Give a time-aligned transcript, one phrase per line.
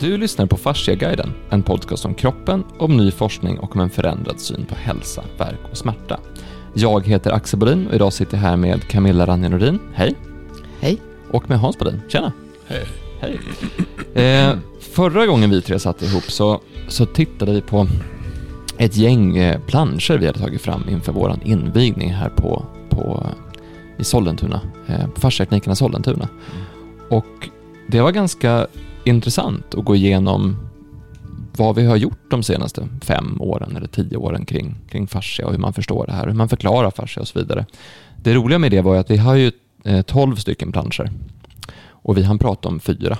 [0.00, 4.40] Du lyssnar på Fasciaguiden, en podcast om kroppen, om ny forskning och om en förändrad
[4.40, 6.20] syn på hälsa, värk och smärta.
[6.74, 9.78] Jag heter Axel Bodin och idag sitter jag här med Camilla Ranja Nordin.
[9.94, 10.14] Hej!
[10.80, 11.00] Hej!
[11.30, 12.02] Och med Hans Bodin.
[12.08, 12.32] Tjena!
[12.66, 12.86] Hej.
[13.20, 13.40] Hej!
[14.24, 17.86] Eh, förra gången vi tre satt ihop så, så tittade vi på
[18.78, 23.26] ett gäng eh, planscher vi hade tagit fram inför vår invigning här på, på,
[23.98, 26.28] i Sollentuna, eh, på Fasciaklinikerna Sollentuna.
[27.08, 27.48] Och
[27.88, 28.66] det var ganska
[29.04, 30.56] intressant att gå igenom
[31.56, 35.52] vad vi har gjort de senaste fem åren eller tio åren kring, kring fascia och
[35.52, 37.66] hur man förstår det här, hur man förklarar fascia och så vidare.
[38.16, 39.52] Det roliga med det var att vi har ju
[39.84, 41.10] eh, 12 stycken planscher
[41.86, 43.18] och vi hann prata om fyra.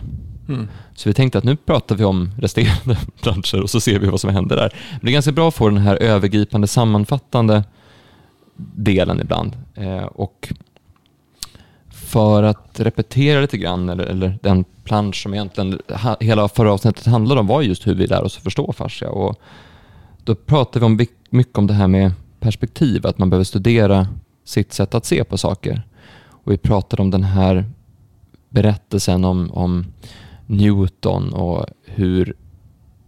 [0.48, 0.69] Mm.
[0.95, 4.20] Så vi tänkte att nu pratar vi om resterande planscher och så ser vi vad
[4.20, 4.75] som händer där.
[4.91, 7.64] Men det är ganska bra att få den här övergripande sammanfattande
[8.56, 9.56] delen ibland.
[9.75, 10.53] Eh, och
[12.04, 17.06] för att repetera lite grann, eller, eller den plansch som egentligen ha, hela förra avsnittet
[17.06, 19.11] handlade om var just hur vi lär oss att förstå fascia.
[19.11, 19.41] Och
[20.24, 24.08] då pratade vi om, mycket om det här med perspektiv, att man behöver studera
[24.44, 25.83] sitt sätt att se på saker.
[26.28, 27.64] Och vi pratade om den här
[28.48, 29.86] berättelsen om, om
[30.46, 32.34] Newton och hur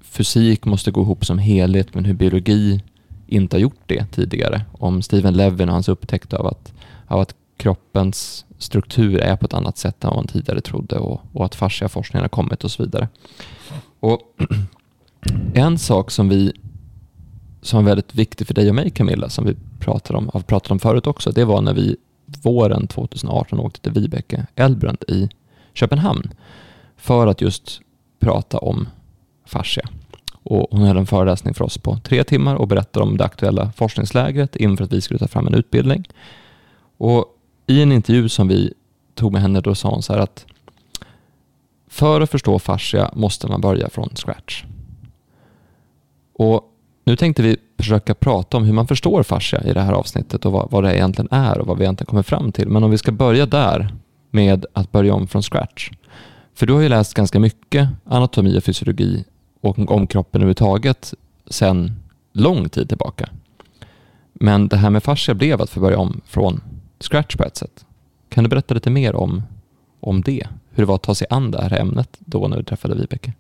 [0.00, 2.83] fysik måste gå ihop som helhet men hur biologi
[3.27, 4.64] inte har gjort det tidigare.
[4.72, 6.72] Om Steven Levin och hans upptäckt av att,
[7.06, 11.21] av att kroppens struktur är på ett annat sätt än vad man tidigare trodde och,
[11.33, 13.09] och att fasciaforskningen har kommit och så vidare.
[14.01, 14.21] Och
[15.55, 16.53] en sak som vi
[17.62, 20.71] som är väldigt viktig för dig och mig Camilla, som vi pratade om, har pratat
[20.71, 21.97] om förut också, det var när vi
[22.27, 25.29] våren 2018 åkte till Vibeke Elbrand i
[25.75, 26.31] Köpenhamn
[26.97, 27.81] för att just
[28.19, 28.89] prata om
[29.45, 29.89] fascia.
[30.43, 33.73] Och hon höll en föreläsning för oss på tre timmar och berättade om det aktuella
[33.73, 36.09] forskningslägret inför att vi skulle ta fram en utbildning.
[36.97, 37.36] Och
[37.67, 38.72] i en intervju som vi
[39.14, 40.47] tog med henne då sa hon så här att
[41.89, 44.64] för att förstå fascia måste man börja från scratch.
[46.33, 46.72] Och
[47.05, 50.53] nu tänkte vi försöka prata om hur man förstår fascia i det här avsnittet och
[50.53, 52.69] vad, vad det egentligen är och vad vi egentligen kommer fram till.
[52.69, 53.94] Men om vi ska börja där
[54.31, 55.91] med att börja om från scratch.
[56.54, 59.25] För du har ju läst ganska mycket anatomi och fysiologi
[59.60, 61.15] och om kroppen överhuvudtaget
[61.47, 61.93] sedan
[62.33, 63.28] lång tid tillbaka.
[64.33, 66.60] Men det här med fascia blev att få börja om från
[66.99, 67.84] scratch på ett sätt.
[68.29, 69.43] Kan du berätta lite mer om,
[70.01, 70.47] om det?
[70.71, 73.33] Hur det var att ta sig an det här ämnet då när du träffade Vibeke?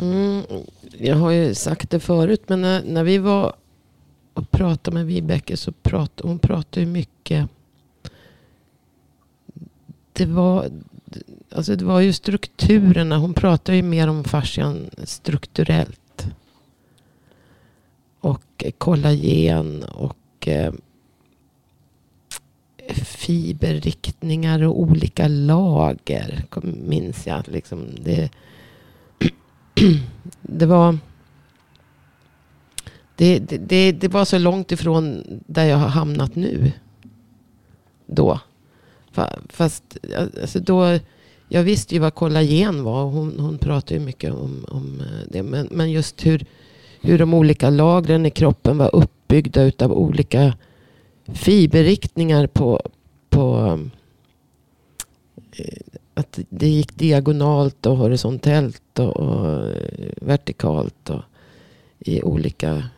[0.00, 0.42] Mm,
[0.98, 3.54] jag har ju sagt det förut, men när, när vi var
[4.34, 7.48] och pratade med Vibeke så pratade hon pratade mycket.
[10.12, 10.70] Det var,
[11.50, 13.18] alltså det var ju strukturerna.
[13.18, 16.26] Hon pratade ju mer om fascian strukturellt.
[18.20, 20.72] Och kollagen och eh,
[22.90, 26.44] fiberriktningar och olika lager.
[26.62, 27.48] Minns jag.
[27.48, 28.30] Liksom det,
[30.42, 30.98] det var...
[33.16, 36.72] Det, det, det, det var så långt ifrån där jag har hamnat nu.
[38.06, 38.40] Då.
[39.48, 39.96] Fast
[40.42, 40.98] alltså då,
[41.48, 43.04] jag visste ju vad kollagen var.
[43.04, 45.42] och Hon, hon pratade ju mycket om, om eh, det.
[45.42, 46.46] Men, men just hur,
[47.00, 50.54] hur de olika lagren i kroppen var uppbyggda utav olika
[51.34, 52.82] fiberriktningar på,
[53.30, 53.78] på
[55.56, 55.82] eh,
[56.14, 61.22] att det gick diagonalt och horisontellt och, och eh, vertikalt och
[61.98, 62.88] i olika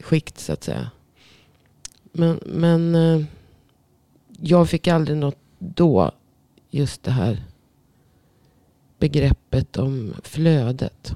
[0.00, 0.90] skikt så att säga.
[2.12, 3.24] Men, men eh,
[4.40, 6.10] jag fick aldrig något då
[6.70, 7.42] just det här
[8.98, 11.12] begreppet om flödet.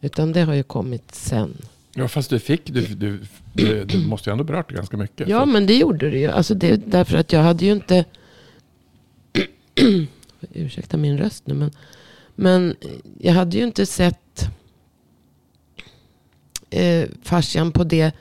[0.00, 1.56] Utan det har ju kommit sen.
[1.94, 5.28] Ja, fast du fick, du, du, du, du måste ju ändå berört det ganska mycket.
[5.28, 6.30] Ja, För- men det gjorde det ju.
[6.30, 8.04] Alltså det, därför att jag hade ju inte...
[10.52, 11.70] Ursäkta min röst nu, men...
[12.38, 12.76] Men
[13.18, 14.48] jag hade ju inte sett
[16.70, 18.12] eh, fascian på det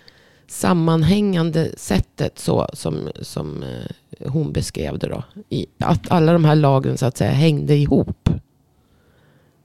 [0.48, 5.24] sammanhängande sättet så som, som eh, hon beskrev det då.
[5.50, 8.30] I, att alla de här lagren så att säga hängde ihop.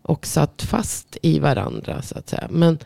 [0.02, 2.48] Och satt fast i varandra så att säga.
[2.50, 2.78] Men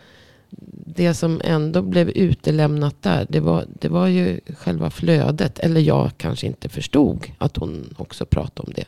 [0.86, 5.58] det som ändå blev utelämnat där, det var, det var ju själva flödet.
[5.58, 8.84] Eller jag kanske inte förstod att hon också pratade om det.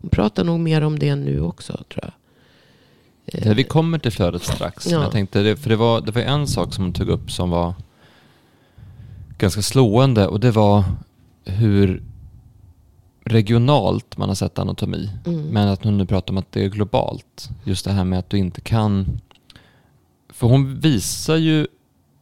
[0.00, 2.12] Hon pratar nog mer om det nu också tror jag.
[3.46, 4.86] Ja, vi kommer till flödet strax.
[4.90, 5.02] Ja.
[5.02, 7.74] Jag tänkte, för det var, det var en sak som hon tog upp som var
[9.38, 10.84] ganska slående och det var
[11.44, 12.02] hur
[13.24, 15.10] regionalt man har sett anatomi.
[15.26, 15.42] Mm.
[15.42, 17.50] Men att hon nu pratar om att det är globalt.
[17.64, 19.20] Just det här med att du inte kan...
[20.40, 21.66] För hon visar ju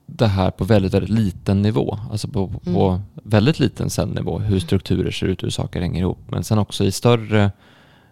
[0.06, 1.98] det här på väldigt, väldigt liten nivå.
[2.10, 3.00] Alltså på, på Mm.
[3.14, 4.38] väldigt liten cellnivå.
[4.38, 6.18] Hur strukturer ser ut, hur saker hänger ihop.
[6.28, 7.50] Men sen också i större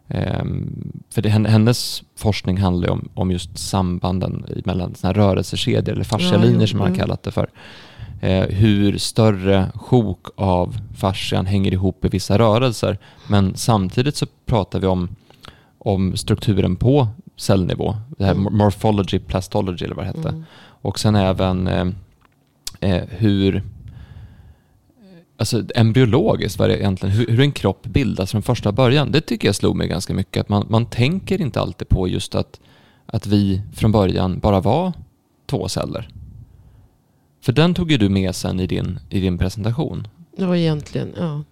[0.09, 5.95] Ehm, för det, hennes forskning handlar ju om, om just sambanden mellan såna här rörelsekedjor
[5.95, 7.01] eller fascialinjer Ja, som man har mm.
[7.01, 7.51] kallat det för.
[8.21, 12.99] Eh, hur större sjok av fascian hänger ihop i vissa rörelser.
[13.29, 15.09] Men samtidigt så pratar vi om,
[15.79, 17.97] om strukturen på cellnivå.
[18.19, 18.57] Det här Mm.
[18.57, 20.29] morphology, plastology eller vad det hette.
[20.29, 20.45] Mm.
[20.59, 21.87] Och sen även eh,
[22.81, 23.63] eh, hur
[25.39, 29.13] Alltså embryologiskt, vad det egentligen, hur, hur en kropp bildas från första början.
[29.13, 30.41] Det tycker jag slog mig ganska mycket.
[30.41, 32.61] Att man, man tänker inte alltid på just att,
[33.07, 34.93] att vi från början bara var
[35.47, 36.09] två celler.
[37.41, 40.09] För den tog ju du med sen i din, i din presentation.
[40.37, 41.43] Var egentligen, ja.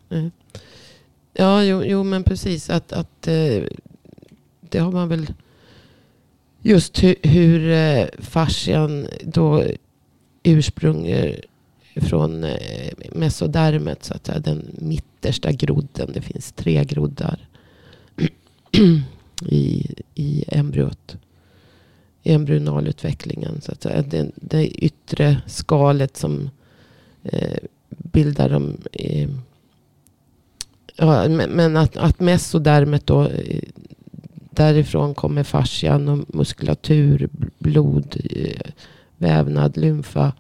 [1.33, 2.71] Ja, jo, jo men precis.
[2.71, 3.63] Att, att eh,
[4.61, 5.27] det har man väl...
[6.67, 7.71] Just hur, hur
[8.23, 9.65] fascian då
[10.43, 11.41] ursprungar
[11.95, 14.05] från eh, mesodermet.
[14.05, 16.11] Så att säga, den mittersta grodden.
[16.15, 17.49] Det finns tre groddar
[19.47, 21.17] i, i embryot.
[22.23, 23.61] I embryonalutvecklingen.
[23.61, 24.03] Så att säga.
[24.03, 26.51] Det, det yttre skalet som
[27.23, 27.59] eh,
[27.89, 28.77] bildar de...
[28.93, 29.29] Eh,
[30.97, 33.27] ja, men men att, att mesodermet då...
[33.27, 33.61] Eh,
[34.57, 37.29] Därifrån kommer fascian och muskulatur,
[37.59, 38.71] blod, eh,
[39.17, 40.33] vävnad, lymfa.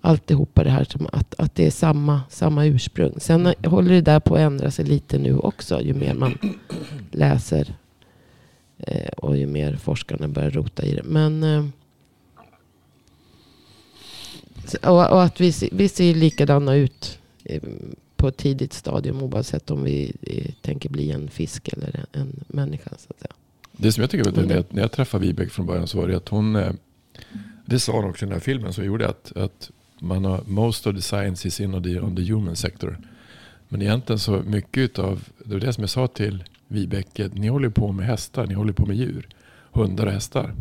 [0.00, 0.84] Alltihopa det här.
[0.84, 3.12] Som att, att det är samma, samma ursprung.
[3.16, 5.80] Sen håller det där på att ändra sig lite nu också.
[5.80, 6.38] Ju mer man
[7.10, 7.74] läser.
[8.78, 11.02] Eh, och ju mer forskarna börjar rota i det.
[11.04, 11.42] Men...
[11.42, 11.64] Eh,
[14.82, 17.62] och, och att vi, vi ser likadana ut eh,
[18.16, 20.12] på ett tidigt stadium oavsett om vi
[20.62, 22.90] tänker bli en fisk eller en, människa.
[22.90, 23.32] Så att säga.
[23.72, 24.48] Det som jag tycker var Mm.
[24.48, 26.72] när jag, när jag träffade Vibeke från början så var det att hon, eh,
[27.66, 30.86] det sa hon också i den här filmen som gjorde att, att man har, most
[30.86, 32.98] of the science is in on the, on the human sector.
[33.68, 37.68] Men egentligen så mycket av, det var det som jag sa till Vibeke, ni håller
[37.68, 39.28] på med hästar, ni håller på med djur,
[39.72, 40.54] hundar och hästar.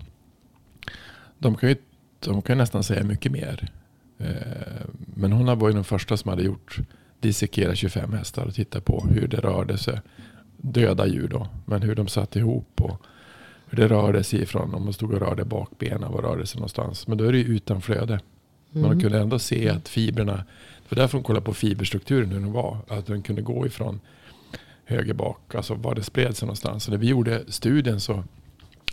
[1.37, 1.75] De kan ju,
[2.19, 3.71] de kan nästan säga mycket mer.
[4.17, 4.85] Eh,
[5.15, 6.79] Men hon var ju den första som hade gjort
[7.27, 10.01] dissekera 25 hästar och titta på hur det rörde sig.
[10.57, 13.01] Döda djur då, men hur de satt ihop och
[13.69, 14.74] hur det rörde sig ifrån.
[14.74, 17.07] Om man stod och rörde bakbenen, var rörde sig någonstans.
[17.07, 18.19] Men då är det ju utan flöde.
[18.72, 18.98] Men Mm.
[18.98, 20.44] de kunde ändå se att fibrerna,
[20.88, 22.77] för därför hon kollade på fiberstrukturen hur den var.
[22.88, 24.00] Att den kunde gå ifrån
[24.86, 26.83] höger bak, alltså var det spred sig någonstans.
[26.83, 28.24] Så när vi gjorde studien så,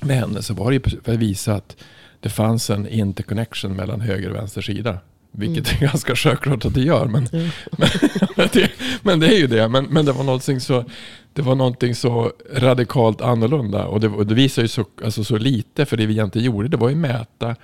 [0.02, 1.76] med henne så var det ju för att visa att
[2.20, 4.98] det fanns en interconnection mellan höger och vänster sida.
[5.32, 7.06] Vilket är ganska självklart att det gör.
[7.06, 7.50] Men, Ja.
[8.36, 8.70] men, det,
[9.02, 9.68] men det är ju det.
[9.68, 10.84] Men, men det var någonting så
[11.32, 13.86] det var någonting så radikalt annorlunda.
[13.86, 15.86] Och det, och det visar ju så, alltså så lite.
[15.86, 17.56] För det vi egentligen gjorde det var ju mäta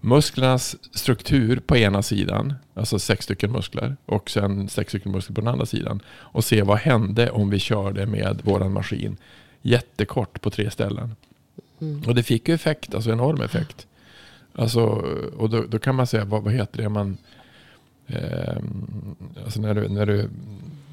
[0.00, 2.54] musklernas struktur på ena sidan.
[2.74, 3.96] Alltså sex stycken muskler.
[4.06, 6.00] Och sen sex stycken muskler på den andra sidan.
[6.08, 9.16] Och se vad hände om vi körde med våran maskin.
[9.62, 11.16] Jättekort på tre ställen.
[11.80, 12.02] Mm.
[12.06, 13.86] Och det fick ju effekt, alltså enorm effekt.
[14.58, 14.80] Alltså,
[15.36, 17.18] och då, då kan man säga, vad, vad heter det man...
[18.06, 20.28] ehm, alltså när du, när du,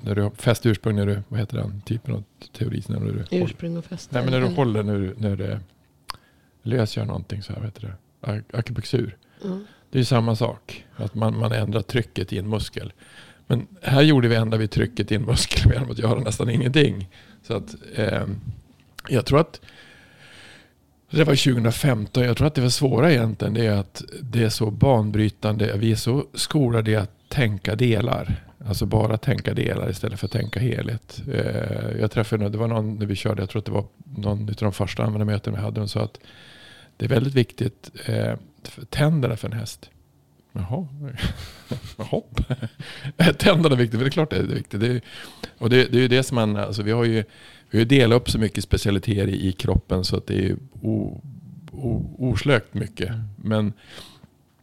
[0.04, 2.24] när du har fäst ursprung, när du, vad heter den typen av
[2.58, 2.84] teori?
[2.88, 4.16] När du, Ursprung och fäste.
[4.16, 4.56] nej men när du eller?
[4.56, 5.60] håller, när, du, när det
[6.64, 7.94] lösgör någonting så här, vad heter det?
[8.32, 9.18] Ak- Akupunktur.
[9.44, 9.60] Ja.
[9.90, 10.86] Det är ju samma sak.
[10.96, 12.94] Att man, man ändrar trycket i en muskel.
[13.48, 17.10] Men här gjorde vi ändra vid trycket i en muskel genom att göra nästan ingenting.
[17.44, 18.36] Så att ehm,
[19.10, 19.62] jag tror att
[21.18, 22.24] det var 2015.
[22.24, 23.54] Jag tror att det var svåra egentligen.
[23.54, 25.78] Det är att det är så banbrytande.
[25.78, 28.36] Vi är så skolade i att tänka delar.
[28.68, 31.22] Alltså bara tänka delar istället för att tänka helhet.
[31.34, 33.86] Eh, jag träffade, det var någon när vi körde, jag tror att det var
[34.18, 35.82] någon av de första användarmöten vi hade.
[35.82, 36.20] Hon sa att
[36.98, 38.34] det är väldigt viktigt, eh,
[38.90, 39.90] tänderna för en häst.
[40.52, 40.88] Jaha,
[41.98, 42.22] jaha.
[43.38, 44.80] tänderna är viktigt, för det är klart det är viktigt.
[44.80, 45.02] Det är,
[45.58, 47.24] och det, det är ju det som man, alltså vi har ju
[47.74, 51.22] vi har delat upp så mycket specialiteter i, kroppen så att det är o,
[51.72, 53.12] o, oslökt mycket.
[53.44, 53.74] Men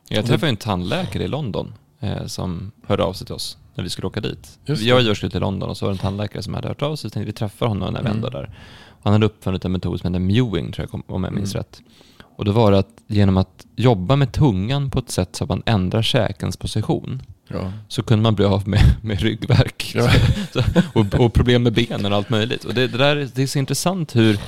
[0.08, 3.90] Jag träffade en tandläkare i London eh, som hörde av sig till oss när vi
[3.90, 4.58] skulle åka dit.
[4.64, 6.96] Jag gör slut i London och så var det en tandläkare som hade hört av
[6.96, 7.10] sig.
[7.10, 8.16] Så tänkte vi träffar honom när vi Mm.
[8.16, 8.50] ändå är där.
[8.88, 11.60] Och han hade uppfunnit en metod som heter mewing, tror jag, om jag minns Mm.
[11.60, 11.80] rätt.
[12.22, 15.48] Och då var det att genom att jobba med tungan på ett sätt så att
[15.50, 20.10] man ändrar käkens position ja, så kunde man bli av med, med ryggvärk Ja.
[20.52, 22.64] så, och, och problem med benen och allt möjligt.
[22.64, 24.38] Och det, det, där, det är så intressant hur,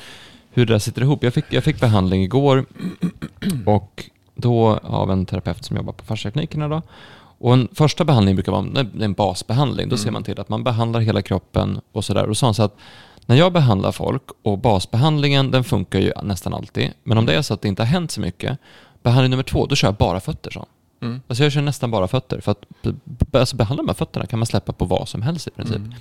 [0.50, 1.25] hur det där sitter ihop.
[1.25, 2.64] Jag fick, jag fick behandling igår
[3.66, 4.04] och
[4.35, 6.68] då av en terapeut som jobbar på fasciaklinikerna.
[6.68, 6.82] Då.
[7.38, 9.88] Och en första behandling brukar vara en, basbehandling.
[9.88, 10.12] Då ser Mm.
[10.12, 12.28] man till att man behandlar hela kroppen och sådär.
[12.28, 12.76] Och så han så att
[13.26, 16.90] när jag behandlar folk och basbehandlingen den funkar ju nästan alltid.
[17.04, 18.59] Men om det är så att det inte har hänt så mycket,
[19.02, 20.50] behandling nummer två, då kör jag bara fötter.
[20.50, 20.66] Så.
[21.02, 21.21] Mm.
[21.26, 22.40] Alltså jag kör nästan bara fötter.
[22.40, 22.64] För att
[23.32, 25.76] alltså behandla här fötterna kan man släppa på vad som helst i princip.
[25.76, 25.94] Mm.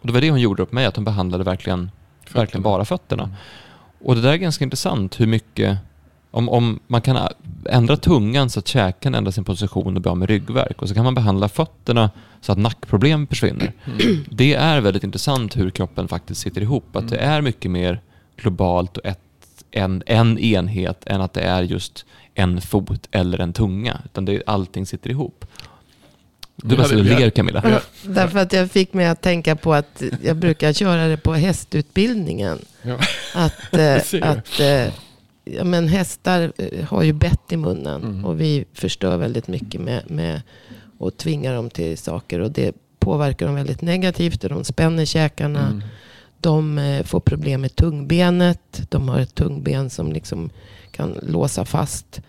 [0.00, 1.90] Och det var det hon gjorde upp mig, att hon behandlade verkligen
[2.32, 3.30] verkligen bara fötterna.
[3.98, 5.78] Och det där är ganska intressant hur mycket,
[6.30, 7.28] om, om man kan
[7.64, 10.94] ändra tungan så att käken ändrar sin position och blir av med ryggverk och så
[10.94, 12.10] kan man behandla fötterna
[12.40, 13.72] så att nackproblem försvinner.
[13.84, 14.24] Mm.
[14.30, 16.96] Det är väldigt intressant hur kroppen faktiskt sitter ihop.
[16.96, 18.00] Att det är mycket mer
[18.36, 19.20] globalt och ett,
[19.70, 24.00] en, en enhet än att det är just en fot eller en tunga.
[24.04, 25.44] Utan det, allting sitter ihop.
[26.56, 27.62] Du bara sitter och ler Camilla.
[27.64, 27.80] Ja.
[28.02, 32.58] Därför att jag fick mig att tänka på att jag brukar köra det på hästutbildningen.
[32.82, 32.98] Ja.
[33.34, 33.74] Att,
[34.14, 34.94] eh, att eh,
[35.44, 38.02] ja, men hästar eh, har ju bett i munnen.
[38.02, 38.24] Mm.
[38.24, 40.42] Och vi förstör väldigt mycket med, med
[41.00, 42.40] att tvinga dem till saker.
[42.40, 44.44] Och det påverkar dem väldigt negativt.
[44.44, 45.66] Och de spänner käkarna.
[45.66, 45.82] Mm.
[46.40, 48.82] De eh, får problem med tungbenet.
[48.88, 50.50] De har ett tungben som liksom
[50.96, 52.20] kan låsa fast.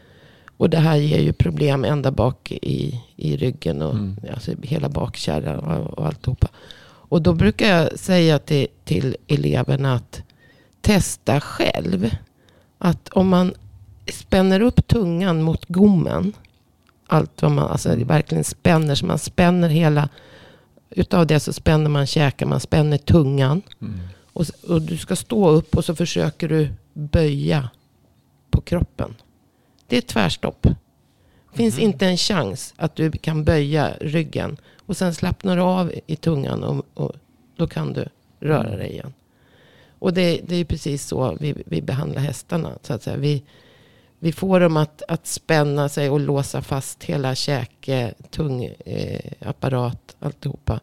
[0.58, 4.18] Och det här ger ju problem ända bak i, i ryggen och Mm.
[4.34, 6.48] alltså hela bakkärran och, och alltihopa.
[7.10, 10.22] Och då brukar jag säga till, till eleverna att
[10.82, 12.10] testa själv.
[12.78, 13.54] Att om man
[14.14, 16.34] spänner upp tungan mot gommen.
[17.08, 18.96] Allt vad man, alltså verkligen spänner.
[18.96, 20.10] Så man spänner hela.
[20.90, 23.62] Utav det så spänner man käkar, man spänner tungan.
[23.82, 24.00] Mm.
[24.34, 27.70] Och, och du ska stå upp och så försöker du böja
[28.52, 29.16] på kroppen.
[29.88, 30.68] Det är tvärstopp.
[31.54, 34.58] finns inte en chans att du kan böja ryggen.
[34.86, 37.16] Och sen slappnar du av i tungan och, och
[37.56, 38.06] då kan du
[38.40, 39.14] röra dig igen.
[40.00, 42.72] Och det, det är precis så vi, vi behandlar hästarna.
[42.82, 43.18] Så att säga.
[43.18, 43.44] Vi,
[44.20, 50.16] vi får dem att, att spänna sig och låsa fast hela käke, tung eh, apparat,
[50.20, 50.80] alltihopa.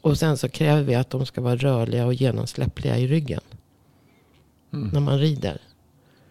[0.00, 3.40] Och sen så kräver vi att de ska vara rörliga och genomsläppliga i ryggen.
[4.72, 4.88] Mm.
[4.88, 5.58] När man rider.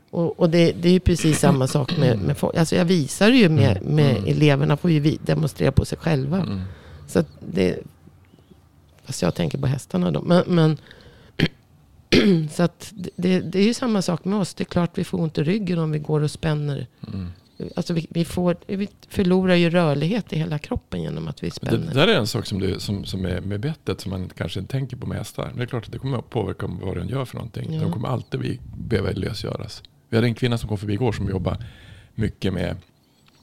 [0.09, 2.55] Och, och det, det är ju precis samma sak med, med folk.
[2.57, 4.25] Alltså jag visar ju med, med Mm.
[4.29, 6.37] eleverna, får ju demonstrera på sig själva.
[6.37, 6.61] Mm.
[7.07, 7.79] Så det,
[9.05, 10.21] fast jag tänker på hästarna då.
[10.21, 10.77] Men, men
[12.51, 14.53] så att det, det är ju samma sak med oss.
[14.53, 16.87] Det är klart vi får ont i ryggen om vi går och spänner.
[17.13, 17.27] Mm.
[17.75, 21.53] Alltså vi, vi, får, vi förlorar ju rörlighet i hela kroppen genom att vi Det,
[21.55, 21.93] spänner.
[21.93, 24.71] där är en sak som, du, som, som är med bettet som man kanske inte
[24.71, 25.45] tänker på med hästar.
[25.47, 27.73] Men det är klart att det kommer att påverka vad den gör för någonting.
[27.73, 27.81] Ja.
[27.81, 29.83] De kommer alltid behöva lösgöras.
[30.09, 31.57] Vi hade en kvinna som kom förbi igår som jobbar
[32.15, 32.75] mycket med,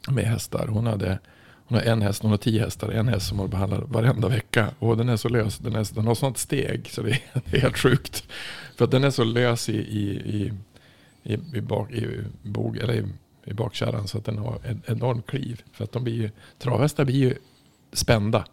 [0.08, 0.66] med hästar.
[0.66, 1.18] Hon, hade,
[1.66, 2.90] hon har en häst, hon har tio hästar.
[2.90, 4.70] En häst som hon behandlar varenda vecka.
[4.78, 7.56] Och den är så lös, den, är, den har sånt steg så det är, det
[7.56, 8.24] är helt sjukt.
[8.76, 10.52] För att den är så lös i, i, i,
[11.22, 13.04] i, i, bak, i, bog, eller i,
[13.44, 15.62] i bakkärran så att den har en enorm kliv.
[15.72, 17.34] För att de blir ju, travhästar blir ju
[17.92, 18.44] spända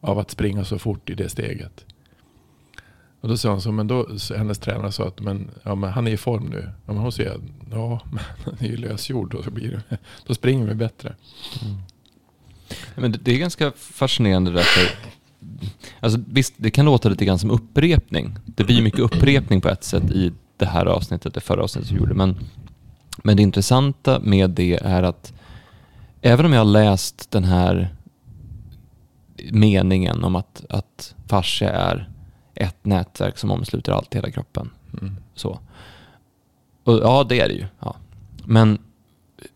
[0.00, 1.84] av att springa så fort i det steget.
[3.20, 6.06] Och då sa hon så, men då, hennes tränare sa att men, ja, men han
[6.06, 6.70] är i form nu.
[6.86, 10.34] Ja, men hon säger, ja men han är ju lösgjord och så blir det, då
[10.34, 11.14] springer vi bättre.
[11.62, 11.76] Mm.
[12.94, 14.82] Men det, det är ganska fascinerande därför,
[16.00, 18.36] alltså visst det kan låta lite grann som upprepning.
[18.44, 21.96] Det blir mycket upprepning på ett sätt i det här avsnittet, det förra avsnittet vi
[21.96, 22.14] gjorde.
[22.14, 22.38] Men,
[23.22, 25.32] men det intressanta med det är att
[26.20, 27.94] även om jag har läst den här
[29.50, 32.10] meningen om att, att fascia är
[32.58, 34.70] ett nätverk som omsluter allt hela kroppen.
[35.00, 35.16] Mm.
[35.34, 35.58] Så.
[36.84, 37.64] Och, ja, det är det ju.
[37.80, 37.96] Ja.
[38.44, 38.78] Men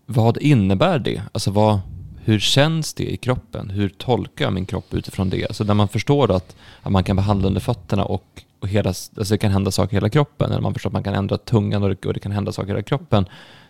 [0.07, 1.23] vad innebär det?
[1.33, 1.81] Alltså vad,
[2.25, 3.71] hur känns det i kroppen?
[3.71, 5.47] Hur tolkar jag min kropp utifrån det?
[5.47, 9.35] Alltså när man förstår att, att man kan behandla under fötterna och, och hela, alltså
[9.35, 11.83] det kan hända saker i hela kroppen, eller man förstår att man kan ändra tungan
[11.83, 13.27] och det, och det kan hända saker i hela kroppen.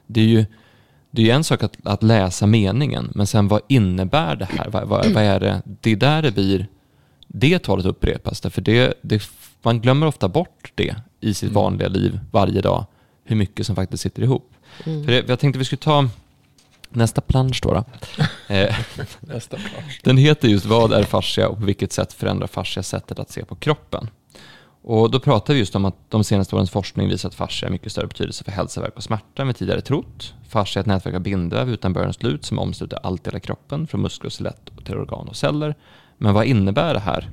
[0.07, 0.45] Det är ju,
[1.11, 4.69] det är en sak att, att läsa meningen, men sen vad innebär det här?
[4.69, 5.63] Vad, vad, vad är det?
[5.65, 6.67] Det är där det blir,
[7.35, 9.23] det talet upprepas, därför det, det,
[9.63, 11.55] man glömmer ofta bort det i sitt Mm.
[11.55, 12.87] vanliga liv varje dag,
[13.25, 14.55] hur mycket som faktiskt sitter ihop.
[14.85, 15.05] Mm.
[15.05, 16.09] För det, jag tänkte vi skulle ta
[16.89, 17.75] nästa plansch då.
[17.75, 17.85] då.
[18.55, 18.77] Eh,
[19.21, 20.01] Nästa plansch.
[20.05, 23.45] den heter just Vad är fascia och på vilket sätt förändrar fascia sättet att se
[23.45, 24.11] på kroppen?
[24.85, 27.73] Och då pratar vi just om att de senaste årens forskning visar att fascia har
[27.73, 30.35] mycket större betydelse för hälsa, värk och smärta än vi tidigare trott.
[30.49, 33.41] Fascia är ett nätverk av bindväv utan början och slut som omsluter allt i hela
[33.41, 35.75] kroppen, från muskler och skelett till organ och celler.
[36.23, 37.31] Men vad innebär det här?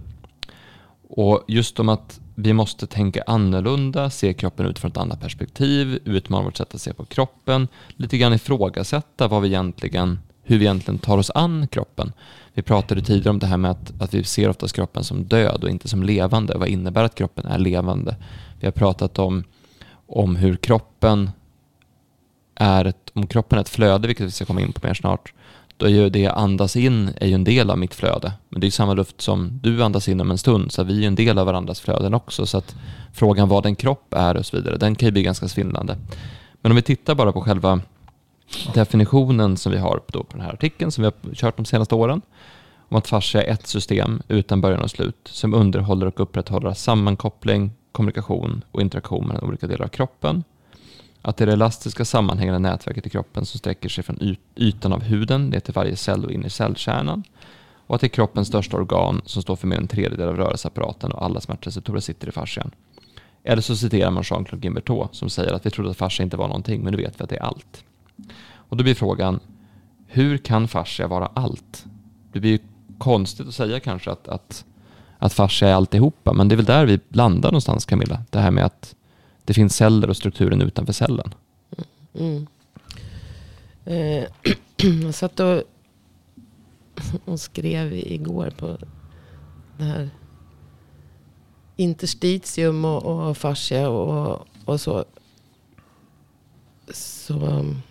[1.10, 6.43] Och just om att vi måste tänka annorlunda, se kroppen utifrån ett annat perspektiv, utmana
[6.43, 11.00] vårt sätt att se på kroppen, lite grann ifrågasätta vad vi egentligen, hur vi egentligen
[11.00, 12.13] tar oss an kroppen.
[12.53, 15.63] Vi pratade tidigare om det här med att, att vi ser oftast kroppen som död
[15.63, 16.58] och inte som levande.
[16.58, 18.15] Vad innebär att kroppen är levande?
[18.60, 19.43] Vi har pratat om,
[20.08, 21.31] om hur kroppen
[22.55, 25.34] är ett, om kroppen är ett flöde, vilket vi ska komma in på mer snart,
[25.79, 28.33] då är ju det jag andas in är ju en del av mitt flöde.
[28.50, 30.98] Men det är ju samma luft som du andas in om en stund, så vi
[30.98, 32.45] är ju en del av varandras flöden också.
[32.45, 32.75] Så att
[33.13, 35.98] frågan vad en kropp är och så vidare, den kan ju bli ganska svindlande.
[36.62, 37.81] Men om vi tittar bara på själva
[38.74, 41.95] definitionen som vi har då på den här artikeln, som vi har kört de senaste
[41.95, 42.21] åren,
[42.89, 47.71] om att fascia är ett system utan början och slut, som underhåller och upprätthåller sammankoppling,
[47.91, 50.43] kommunikation och interaktion mellan olika delar av kroppen.
[51.22, 55.02] Att det är det elastiska sammanhängande nätverket i kroppen som sträcker sig från ytan av
[55.02, 57.24] huden ner till varje cell och in i cellkärnan.
[57.88, 60.38] Och att det är kroppens största organ som står för mer än en tredjedel av
[60.38, 62.72] rörelseapparaten och alla smärtreceptorer sitter i fascian.
[63.44, 66.48] Eller så citerar man Jean-Claude Gimbertot som säger att vi trodde att fascia inte var
[66.48, 67.84] någonting, men nu vet vi att det är allt.
[68.52, 69.40] Och då blir frågan,
[70.08, 71.86] hur kan fascia vara allt?
[72.32, 72.60] Det blir ju
[72.98, 74.66] konstigt att säga kanske att, att,
[75.18, 78.24] att fascia är alltihopa, men det är väl där vi landar någonstans Camilla.
[78.30, 78.96] Det här med att
[79.50, 81.34] det finns celler och strukturen utanför cellen.
[82.13, 82.48] Mm.
[83.86, 84.24] Eh,
[85.03, 85.63] jag satt och,
[87.25, 88.77] och skrev igår på
[89.77, 90.10] det här
[91.75, 95.06] interstitium och, och fascia och, och så.
[96.94, 97.82] Så um,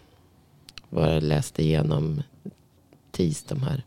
[0.88, 2.22] var jag läste igenom
[3.10, 3.82] TIS, de här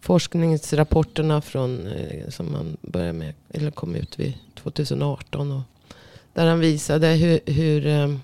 [0.00, 5.52] forskningsrapporterna från, eh, som man började med, eller kom ut vid 2018.
[5.52, 5.62] Och
[6.34, 8.20] där han visade hur, hur ehm,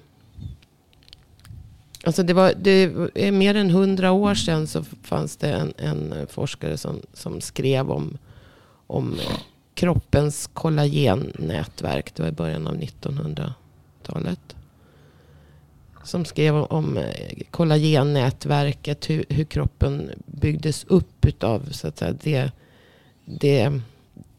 [2.04, 2.70] Alltså det, var, det
[3.14, 7.40] är mer än hundra år sedan så fanns det en, en eh, forskare som, som
[7.40, 8.18] skrev om,
[8.86, 9.18] om
[9.74, 12.14] kroppens kollagennätverk.
[12.14, 14.56] Det var i början av 1900-talet.
[16.04, 19.10] Som skrev om eh, kollagennätverket.
[19.10, 22.50] Hur, hur kroppen byggdes upp utav så att säga, det,
[23.24, 23.80] det,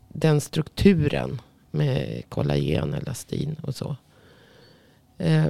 [0.07, 1.41] den strukturen.
[1.71, 3.95] Med kollagen, elastin och så.
[5.17, 5.45] Eh,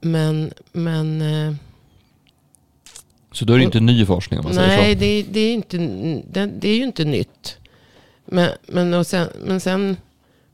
[0.00, 1.54] men, men eh,
[3.32, 4.82] så då är det inte ny forskning om man nej, säger så?
[4.82, 5.76] Nej, det, det, är inte,
[6.30, 7.58] det, det, är ju inte nytt.
[8.24, 9.96] Men, men, och sen, men sen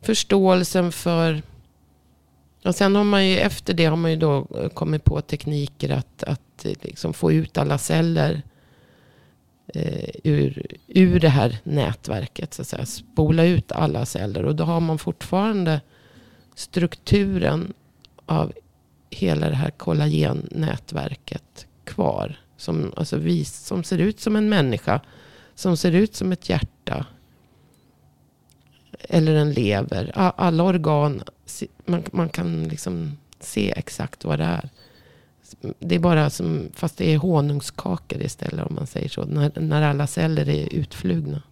[0.00, 1.42] förståelsen för...
[2.64, 6.22] Och sen har man ju efter det har man ju då kommit på tekniker att,
[6.22, 8.42] att liksom få ut alla celler
[9.74, 12.54] eh, ur, ur det här nätverket.
[12.54, 12.86] Så att säga.
[12.86, 14.44] Spola ut alla celler.
[14.44, 15.80] Och då har man fortfarande
[16.54, 17.72] strukturen
[18.26, 18.52] av
[19.10, 22.40] hela det här kollagennätverket kvar.
[22.56, 25.00] Som, alltså vi, som ser ut som en människa.
[25.54, 27.06] Som ser ut som ett hjärta.
[29.00, 30.10] Eller en lever.
[30.14, 31.22] Alla organ.
[31.84, 34.68] Man, man kan liksom se exakt vad det är.
[35.78, 39.24] Det är bara som, fast det är honungskakor istället om man säger så.
[39.24, 41.42] När, när alla celler är utflugna.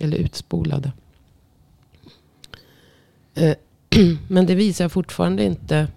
[0.00, 0.92] Eller utspolade.
[3.34, 3.54] Eh,
[4.28, 5.88] men det visar fortfarande inte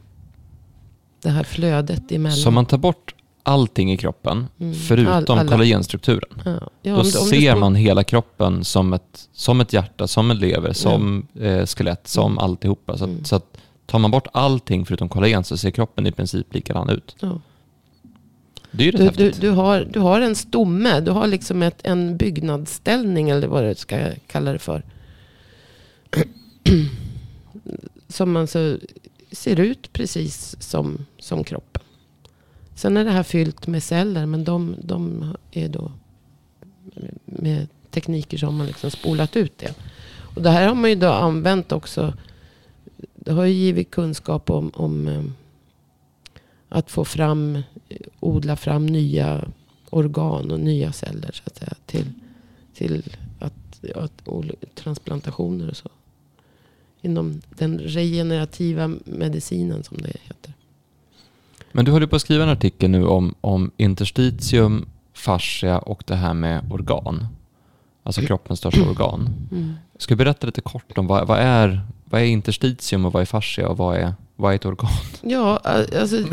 [1.22, 2.38] det här flödet emellan.
[2.38, 4.74] Så man tar bort allting i kroppen, mm.
[4.74, 6.42] förutom All, kollagenstrukturen.
[6.46, 6.70] Ja.
[6.82, 11.28] Ja, Då ser man hela kroppen som ett, som ett hjärta, som en lever, som
[11.34, 11.42] ja.
[11.42, 12.38] eh, skelett, som mm.
[12.38, 12.98] alltihopa.
[12.98, 13.26] Så, mm.
[13.26, 13.58] så att
[13.92, 17.16] tar man bort allting förutom kollagen så ser kroppen i princip likadan ut.
[17.20, 17.42] Ja.
[18.72, 21.62] Det är ju rätt du, du, du, har, du har en stomme, du har liksom
[21.64, 24.84] ett, en byggnadsställning eller vad du ska kalla det för.
[28.08, 28.78] som alltså
[29.32, 31.82] ser ut precis som, som kroppen.
[32.76, 34.26] Sen är det här fyllt med celler.
[34.26, 35.92] Men de, de är då
[37.26, 39.74] med tekniker som man liksom spolat ut det.
[40.36, 42.14] Och det här har man ju då använt också.
[43.26, 45.24] Det har ju givit kunskap om, om eh,
[46.70, 47.62] att få fram,
[48.20, 49.46] odla fram nya
[49.90, 51.74] organ och nya celler så att säga.
[51.86, 52.06] Till,
[52.74, 54.22] till att, att,
[54.76, 55.90] transplantationer och så.
[57.02, 60.54] Inom den regenerativa medicinen som det heter.
[61.72, 66.16] Men du håller på att skriva en artikel nu om, om interstitium, fascia och det
[66.16, 67.28] här med organ.
[68.04, 69.30] Alltså kroppens största organ.
[69.52, 69.74] Mm.
[69.98, 73.26] Ska du berätta lite kort om vad, vad, är, vad är interstitium och vad är
[73.26, 74.92] fascia och vad är, vad är ett organ?
[75.22, 76.18] Ja, alltså...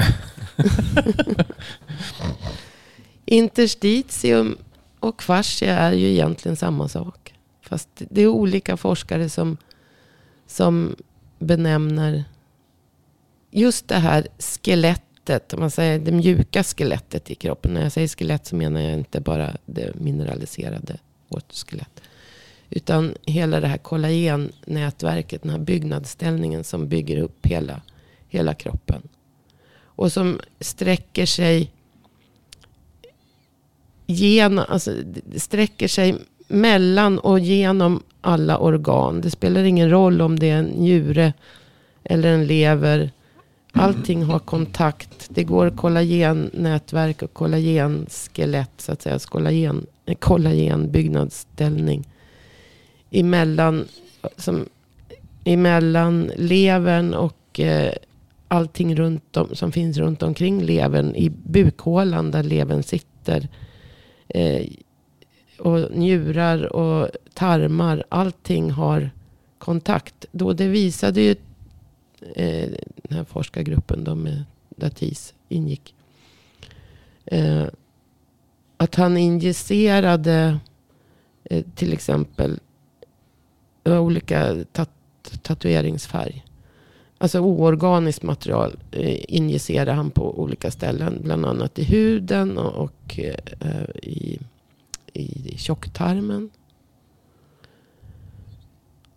[3.25, 4.59] interstitium
[5.01, 7.35] och fascia är ju egentligen samma sak.
[7.63, 9.57] Fast det är olika forskare som,
[10.47, 10.97] som
[11.39, 12.25] benämner
[13.51, 17.75] just det här skelett skelettet, om man säger det mjuka skelettet i kroppen.
[17.75, 22.01] När jag säger skelett så menar jag inte bara det mineraliserade, vårt skelett.
[22.71, 27.81] Utan hela det här kollagennätverket, den här byggnadsställningen som bygger upp hela,
[28.29, 29.03] hela kroppen.
[29.81, 31.73] Och som sträcker sig
[34.07, 34.93] genom, alltså,
[35.37, 36.17] sträcker sig
[36.49, 39.21] mellan och genom alla organ.
[39.21, 41.33] Det spelar ingen roll om det är en njure
[42.05, 43.11] eller en lever
[43.73, 45.27] Allting har kontakt.
[45.29, 49.19] Det går kollagennätverk och kollagenskelett så att säga.
[49.19, 49.87] Kollagen,
[50.19, 52.09] kollagenbyggnadsställning.
[53.11, 53.89] Emellan,
[54.37, 54.69] som,
[55.45, 57.93] emellan levern och eh,
[58.49, 61.15] allting runt om, som finns runt omkring levern.
[61.15, 63.49] I bukhålan där levern sitter.
[64.29, 64.67] Eh,
[65.59, 69.11] och njurar och tarmar, allting har
[69.59, 70.27] kontakt.
[70.33, 71.31] Då det visade ju
[72.35, 72.71] eh,
[73.03, 75.95] den här forskargruppen då med där TIS ingick.
[77.25, 77.65] Eh,
[78.77, 80.59] att han injicerade
[81.45, 82.61] eh, till exempel
[83.85, 84.91] olika tat
[85.43, 86.45] tatueringsfärg.
[87.19, 91.21] Alltså oorganiskt material eh, injicerade han på olika ställen.
[91.23, 94.39] Bland annat i huden och, och eh, i,
[95.13, 96.51] i tjocktarmen.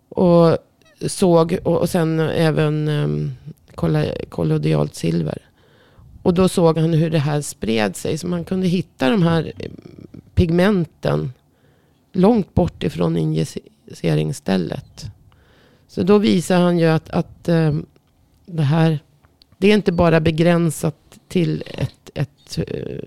[0.10, 0.58] Och
[1.08, 3.32] såg, och, och sen även um,
[4.30, 5.38] kollodialt silver.
[6.24, 8.18] Och då såg han hur det här spred sig.
[8.18, 9.72] Så man kunde hitta de här eh,
[10.34, 11.32] pigmenten
[12.12, 13.18] långt bort ifrån
[13.92, 15.06] injiceringsstället.
[15.88, 17.76] Så då visar han ju att, att eh,
[18.46, 19.00] det här,
[19.58, 23.00] det är inte bara begränsat till ett, ett eh,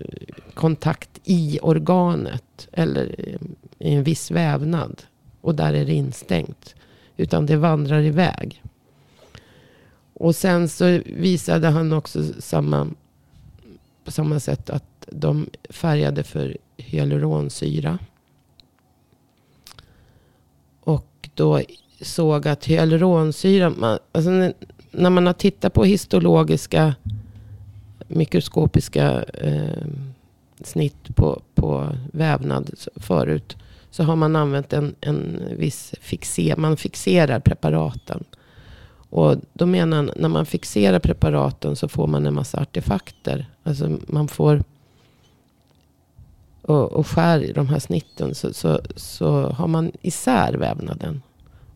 [0.53, 3.39] kontakt i organet eller eh,
[3.79, 5.03] i en viss vävnad.
[5.41, 6.75] Och där är det instängt.
[7.17, 8.63] Utan det vandrar iväg.
[10.13, 12.87] Och sen så visade han också samma,
[14.03, 17.99] på samma sätt att de färgade för hyaluronsyra.
[20.85, 21.61] Och då
[22.01, 24.29] såg att hyaluronsyra, man, alltså
[24.91, 26.95] när man har tittat på histologiska
[28.07, 29.87] mikroskopiska eh,
[30.63, 33.57] snitt på, på vävnad förut.
[33.91, 38.23] Så har man använt en, en viss fixer, man fixerar preparaten.
[39.09, 43.45] Och då menar han, när man fixerar preparaten så får man en massa artefakter.
[43.63, 44.63] Alltså man får,
[46.67, 51.21] och, och skär i de här snitten så, så, så har man isär vävnaden.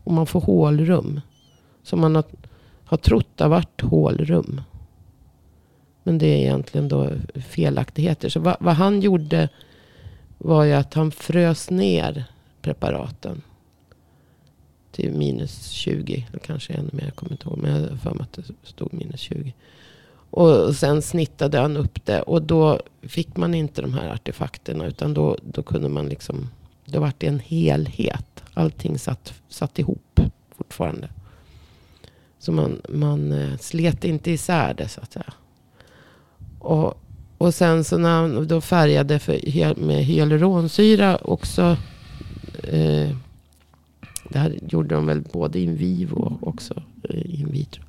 [0.04, 1.20] Och man får hålrum.
[1.82, 2.24] Som man har,
[2.84, 4.60] har trott har varit hålrum.
[6.02, 7.10] Men det är egentligen då
[7.48, 8.28] felaktigheter.
[8.28, 9.48] Så vad, vad han gjorde
[10.38, 12.24] var ju att han frös ner
[12.62, 13.42] preparaten.
[14.92, 16.26] Till minus 20.
[16.28, 17.04] Eller kanske ännu mer.
[17.04, 17.58] Jag kommer inte ihåg.
[17.58, 19.54] Men jag har för mig att det stod minus 20.
[20.30, 22.22] Och sen snittade han upp det.
[22.22, 24.86] Och då fick man inte de här artefakterna.
[24.86, 26.48] Utan då, då kunde man liksom.
[26.84, 28.42] Det vart en helhet.
[28.54, 30.20] Allting satt, satt ihop
[30.56, 31.08] fortfarande.
[32.38, 35.32] Så man, man eh, slet inte isär det så att säga.
[36.58, 36.94] Och,
[37.38, 41.76] och sen så när han då färgade för, med hyaluronsyra också.
[42.62, 43.16] Eh,
[44.28, 47.82] det här gjorde de väl både in vivo och också eh, in vitro.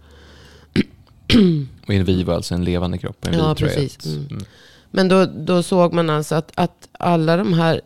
[1.88, 3.28] Och in vivo alltså en levande kropp?
[3.28, 4.06] En ja, precis.
[4.06, 4.28] Mm.
[4.32, 4.44] Mm.
[4.92, 7.82] Men då, då såg man alltså att, att alla de här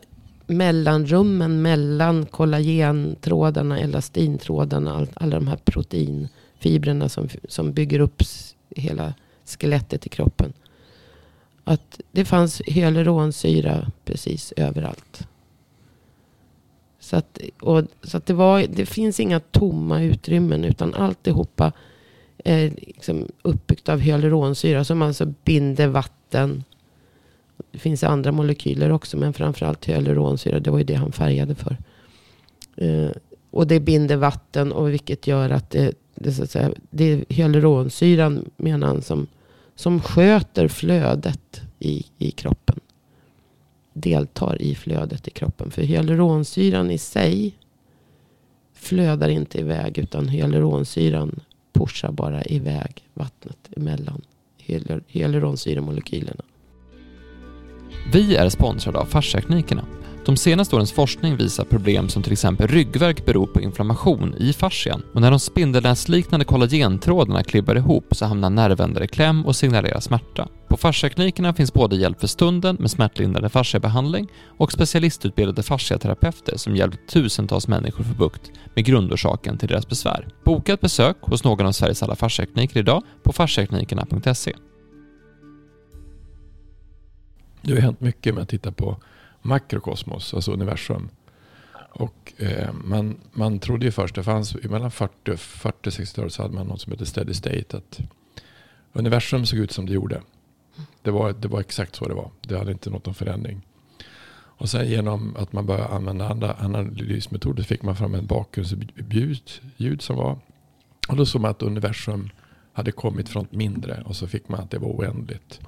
[0.46, 8.22] mellanrummen mellan kollagentrådarna, elastintrådarna, all, alla de här proteinfibrerna som, som bygger upp
[8.70, 10.52] hela skelettet i kroppen.
[11.64, 15.28] Att det fanns hyaluronsyra precis överallt.
[17.00, 21.72] Så att, och, så att det, var, det finns inga tomma utrymmen utan alltihopa
[22.46, 26.64] Eh, liksom uppbyggt av hyaluronsyra som alltså binder vatten.
[27.70, 30.60] Det finns andra molekyler också men framförallt hyaluronsyra.
[30.60, 31.76] Det var ju det han färgade för.
[32.76, 33.10] Eh,
[33.50, 37.24] och det binder vatten och vilket gör att det, det, så att säga, det är
[37.28, 39.26] hyaluronsyran menar han som
[39.74, 42.80] som sköter flödet i, i kroppen.
[43.92, 45.70] Deltar i flödet i kroppen.
[45.70, 47.54] För hyaluronsyran i sig
[48.74, 49.98] flödar inte iväg.
[49.98, 51.40] Utan hyaluronsyran
[51.78, 54.22] pushar bara iväg vattnet emellan
[55.06, 56.44] hyaluronsyremolekylerna.
[58.12, 59.84] Vi är sponsrade av Fasciaklinikerna
[60.26, 65.02] de senaste årens forskning visar problem som till exempel ryggverk beror på inflammation i fascian
[65.14, 70.48] och när de spindelnätsliknande kollagentrådarna klibbar ihop så hamnar nervändar i kläm och signalerar smärta.
[70.68, 77.08] På fasciaklinikerna finns både hjälp för stunden med smärtlindrande fasciabehandling och specialistutbildade fasciaterapeuter som hjälpt
[77.08, 80.28] tusentals människor få bukt med grundorsaken till deras besvär.
[80.44, 84.52] Boka ett besök hos någon av Sveriges alla fasciakliniker idag på fasciaklinikerna.se.
[87.62, 88.96] Det har hänt mycket med att titta på
[89.46, 91.08] makrokosmos, alltså universum.
[91.90, 95.36] Och eh, man, man trodde ju först, det fanns mellan 40 och
[95.82, 97.76] 60-talet så hade man något som hette steady state.
[97.76, 98.00] Att
[98.92, 100.22] universum såg ut som det gjorde.
[101.02, 102.30] Det var, det var exakt så det var.
[102.40, 103.62] Det hade inte nått någon förändring.
[104.58, 110.16] Och sen genom att man började använda andra analysmetoder fick man fram en bakgrundsljud som
[110.16, 110.38] var.
[111.08, 112.30] Och då såg man att universum
[112.72, 115.60] hade kommit från ett mindre och så fick man att det var oändligt.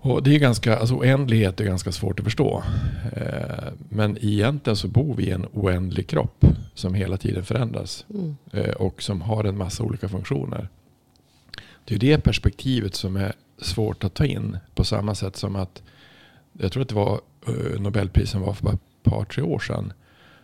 [0.00, 2.62] Och det är ganska, alltså oändlighet är ganska svårt att förstå.
[3.12, 8.06] Eh, men egentligen så bor vi i en oändlig kropp som hela tiden förändras.
[8.10, 8.36] Mm.
[8.52, 10.68] Eh, och som har en massa olika funktioner.
[11.84, 14.58] Det är det perspektivet som är svårt att ta in.
[14.74, 15.82] På samma sätt som att
[16.52, 19.92] jag tror att det var eh, Nobelprisen var för bara ett par, tre år sedan.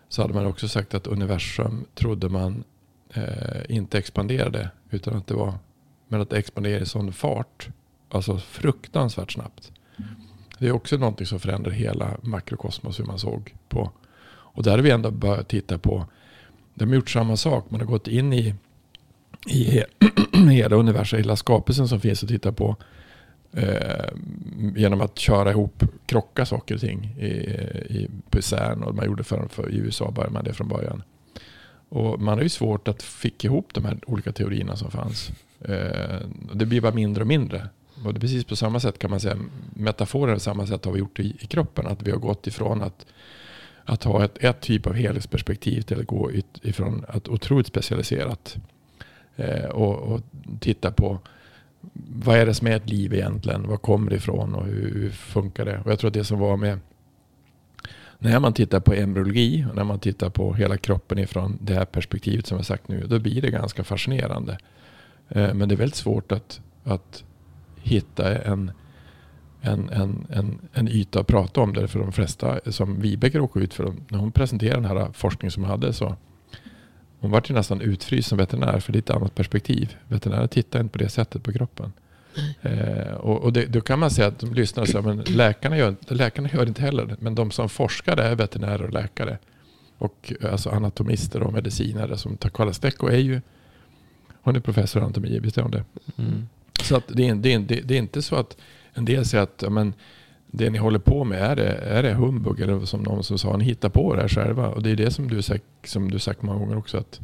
[0.09, 2.65] Så hade man också sagt att universum trodde man
[3.13, 4.71] eh, inte expanderade.
[4.91, 5.55] Utan att det var,
[6.09, 7.69] men att det expanderade i sån fart.
[8.15, 9.73] Alltså fruktansvärt snabbt.
[10.59, 13.91] Det är också någonting som förändrar hela makrokosmos hur man såg på.
[14.27, 16.07] Och där har vi ändå börjat titta på.
[16.75, 17.71] De har gjort samma sak.
[17.71, 18.55] Man har gått in i,
[19.47, 19.83] i
[20.51, 22.77] hela universum, hela skapelsen som finns att titta på.
[23.53, 24.09] Eh,
[24.77, 28.83] genom att köra ihop, krocka saker och ting i, i, på CERN.
[28.83, 31.03] Och man gjorde för, för, I USA började man det från början.
[31.89, 35.31] Och man har ju svårt att fick ihop de här olika teorierna som fanns.
[35.61, 36.19] Eh,
[36.53, 37.69] det blir bara mindre och mindre.
[38.05, 39.37] Och det är precis på samma sätt kan man säga,
[39.75, 41.87] Metaforer på samma sätt har vi gjort i, i kroppen.
[41.87, 43.07] Att vi har gått ifrån att,
[43.85, 48.57] att ha ett, ett typ av helhetsperspektiv till att gå ut, ifrån att otroligt specialiserat.
[49.37, 50.21] Eh, och, och
[50.61, 51.19] titta på
[52.23, 53.69] vad är det som är ett liv egentligen?
[53.69, 55.81] Vad kommer det ifrån och hur, hur funkar det?
[55.85, 56.79] Och jag tror att det som var med
[58.19, 61.85] när man tittar på embryologi och när man tittar på hela kroppen ifrån det här
[61.85, 64.59] perspektivet som jag sagt nu, då blir det ganska fascinerande.
[65.29, 67.25] Eh, men det är väldigt svårt att, att
[67.85, 68.71] hitta en,
[69.61, 71.89] en, en, en, en yta att prata om det.
[71.89, 75.63] För de flesta som Vibeke råkade ut för, när hon presenterade den här forskningen som
[75.63, 76.17] hon hade så
[77.21, 79.97] hon var ju nästan utfryst som veterinär för lite annat perspektiv.
[80.09, 81.93] Veterinärer tittar inte på det sättet på kroppen.
[82.63, 85.77] Eh, och, och det, då kan man säga att de lyssnar och säger men läkarna
[85.77, 89.39] gör, läkarna gör inte heller Men de som forskar är veterinärer och läkare.
[89.99, 93.41] Och alltså anatomister och medicinare som Takala Stecco är ju
[94.43, 95.85] hon är professor i anatomi, visst är hon det?
[96.17, 96.49] Mm.
[96.83, 98.57] Så att det, är, det, är, det är inte så att
[98.95, 99.95] en del säger att men,
[100.47, 102.61] det ni håller på med, är det, är det humbug?
[102.61, 104.69] Eller som någon som sa, ni hittar på det här själva.
[104.69, 106.99] Och det är det som du sagt, som du sagt många gånger också.
[106.99, 107.21] Att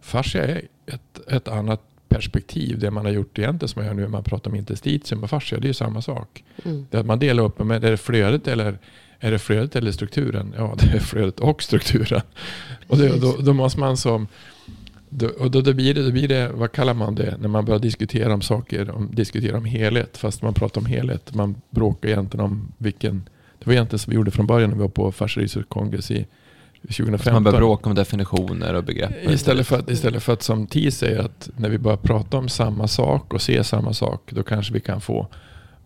[0.00, 2.78] fascia är ett, ett annat perspektiv.
[2.78, 5.30] Det man har gjort egentligen som man gör nu när man pratar om interstitium och
[5.30, 5.58] fascia.
[5.58, 6.44] Det är samma sak.
[6.64, 6.86] Mm.
[6.90, 8.78] Det att man delar upp, men är det flödet eller
[9.18, 10.54] är det flödet eller strukturen?
[10.56, 12.22] Ja, det är flödet och strukturen.
[12.86, 14.26] Och det, då, då måste man som
[15.22, 17.80] och då, då, blir det, då blir det, vad kallar man det, när man börjar
[17.80, 21.34] diskutera om saker, om, diskutera om helhet, fast man pratar om helhet.
[21.34, 24.82] Man bråkar egentligen om vilken, det var egentligen som vi gjorde från början när vi
[24.82, 26.26] var på Fascia kongress i
[26.82, 27.32] 2015.
[27.32, 29.30] Man börjar bråka om definitioner och begrepp.
[29.30, 32.48] Istället för, att, istället för att som Ti säger att när vi börjar prata om
[32.48, 35.28] samma sak och se samma sak, då kanske vi kan få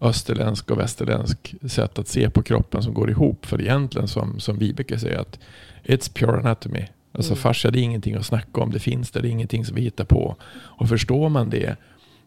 [0.01, 3.47] österländsk och västerländsk sätt att se på kroppen som går ihop.
[3.47, 5.39] För egentligen som, som Vibeke säger att
[5.85, 6.87] it's pure anatomy.
[7.13, 7.43] Alltså mm.
[7.43, 8.71] fascia det är ingenting att snacka om.
[8.71, 10.37] Det finns där, det är ingenting som vi hittar på.
[10.55, 11.77] Och förstår man det.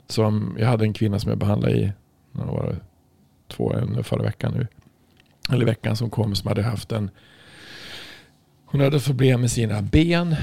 [0.07, 1.91] Som jag hade en kvinna som jag behandlade i
[2.31, 2.77] var det,
[3.47, 4.67] två, förra veckan nu.
[5.51, 7.11] Eller veckan som kom som hade haft en
[8.71, 10.35] hon hade problem med sina ben.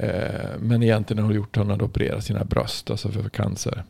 [0.00, 2.90] Eh, men egentligen har hon gjort hon hade opererat sina bröst.
[2.90, 3.84] Alltså för cancer.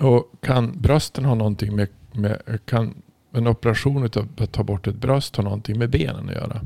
[0.00, 3.02] Och kan brösten ha någonting med, med kan
[3.32, 6.60] en operation av att ta bort ett bröst ha någonting med benen att göra?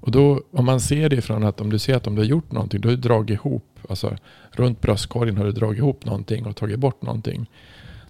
[0.00, 2.26] Och då om man ser det från att om du ser att om du har
[2.26, 4.16] gjort någonting, då har du dragit ihop, alltså
[4.50, 7.50] runt bröstkorgen har du dragit ihop någonting och tagit bort någonting.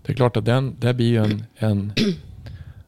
[0.03, 1.93] Det är klart att den, det blir ju en, en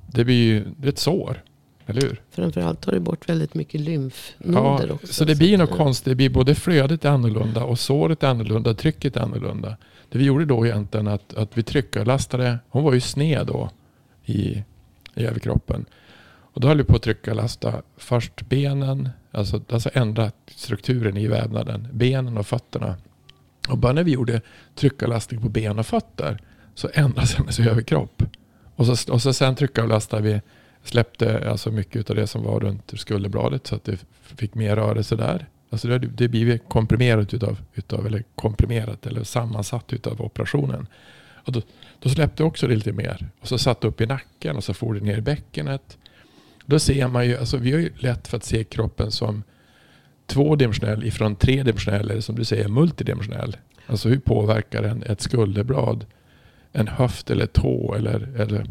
[0.06, 1.42] det blir ju ett sår.
[1.86, 2.20] Eller hur?
[2.30, 5.12] Framförallt tar du bort väldigt mycket lymfnoder ja, också.
[5.12, 6.04] Så det blir något konstigt.
[6.04, 8.74] Det blir både flödet är annorlunda och såret är annorlunda.
[8.74, 9.76] Trycket är annorlunda.
[10.08, 12.58] Det vi gjorde då egentligen att, att vi tryckarlastade.
[12.68, 13.70] Hon var ju sned då
[14.24, 14.64] i,
[15.14, 15.84] i överkroppen.
[16.52, 21.16] Och då höll vi på att trycka och lasta först benen, alltså, alltså ändra strukturen
[21.16, 22.96] i vävnaden, benen och fötterna.
[23.68, 24.40] Och bara när vi gjorde
[24.74, 26.38] tryckarlastning på ben och fötter
[26.74, 28.22] så ändrades hennes överkropp.
[28.76, 30.40] Och så, och så sen tryckarlastade vi,
[30.84, 35.16] släppte alltså mycket av det som var runt skulderbladet så att det fick mer rörelse
[35.16, 35.46] där.
[35.70, 40.86] Alltså det, det blir komprimerat utav, utav, eller komprimerat eller sammansatt utav operationen.
[41.44, 41.62] Och då,
[41.98, 43.28] då släppte också det lite mer.
[43.40, 45.98] Och så satt upp i nacken och så for det ner i bäckenet.
[46.66, 49.42] Då ser man ju, alltså vi har ju lätt för att se kroppen som
[50.26, 53.56] tvådimensionell ifrån tredimensionell eller som du säger multidimensionell.
[53.86, 56.06] Alltså hur påverkar en ett skulderblad
[56.72, 58.66] en höft eller tå eller, eller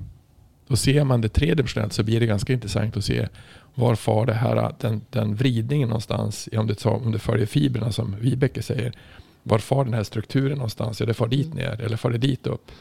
[0.68, 3.28] då ser man det tredimensionellt så blir det ganska intressant att se
[3.74, 8.16] var far det här, den, den vridningen någonstans, om det, om det följer fibrerna som
[8.20, 8.94] Vibeke säger,
[9.44, 11.00] var far den här strukturen någonstans?
[11.00, 12.72] Ja, det far dit ner eller far det dit upp?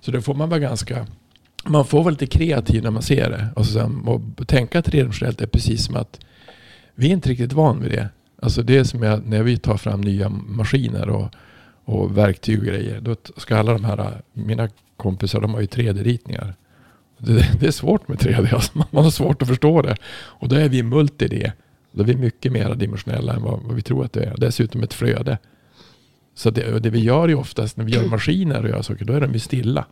[0.00, 1.06] Så då får man vara ganska
[1.64, 3.48] man får vara lite kreativ när man ser det.
[3.56, 6.20] Och, så, och tänka tredimensionellt är precis som att
[6.94, 8.08] vi är inte riktigt van vid det.
[8.42, 11.34] Alltså det är som jag, när vi tar fram nya maskiner och,
[11.84, 13.00] och verktyg och grejer.
[13.00, 16.54] Då ska alla de här, mina kompisar de har ju 3D-ritningar.
[17.18, 19.96] Det, det, är svårt med 3D, alltså man har svårt att förstå det.
[20.12, 21.52] Och då är vi multi-D.
[21.92, 24.34] Då är vi mycket mer dimensionella än vad, vad, vi tror att det är.
[24.36, 25.38] Dessutom ett flöde.
[26.34, 29.12] Så det, det vi gör ju oftast när vi gör maskiner och gör saker, då
[29.12, 29.86] är de ju stilla.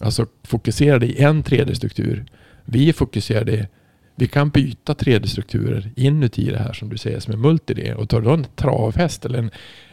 [0.00, 2.26] Alltså fokuserade i en 3D-struktur.
[2.64, 3.68] Vi fokuserade,
[4.14, 8.20] vi kan byta 3D-strukturer inuti det här som du säger som är multi Och tar
[8.20, 9.50] du en travhäst eller en,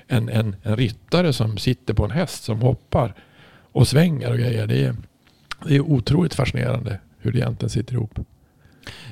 [0.08, 3.14] en, en, en ryttare som sitter på en häst som hoppar
[3.72, 4.68] och svänger och grejer.
[4.68, 4.96] Det är,
[5.68, 8.20] det är otroligt fascinerande hur det egentligen sitter ihop.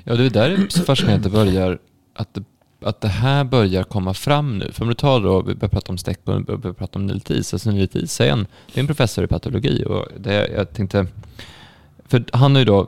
[0.03, 1.79] Ja, det är där det är så fascinerande att det börjar,
[2.13, 2.43] att det,
[2.81, 4.71] att det här börjar komma fram nu.
[4.71, 7.05] För om du tar då, vi börjar prata om Steck och vi börjar prata om
[7.05, 7.53] Niltis.
[7.53, 11.07] Alltså Niltis är en, det är en professor i patologi och det, jag tänkte,
[12.07, 12.88] för han har ju då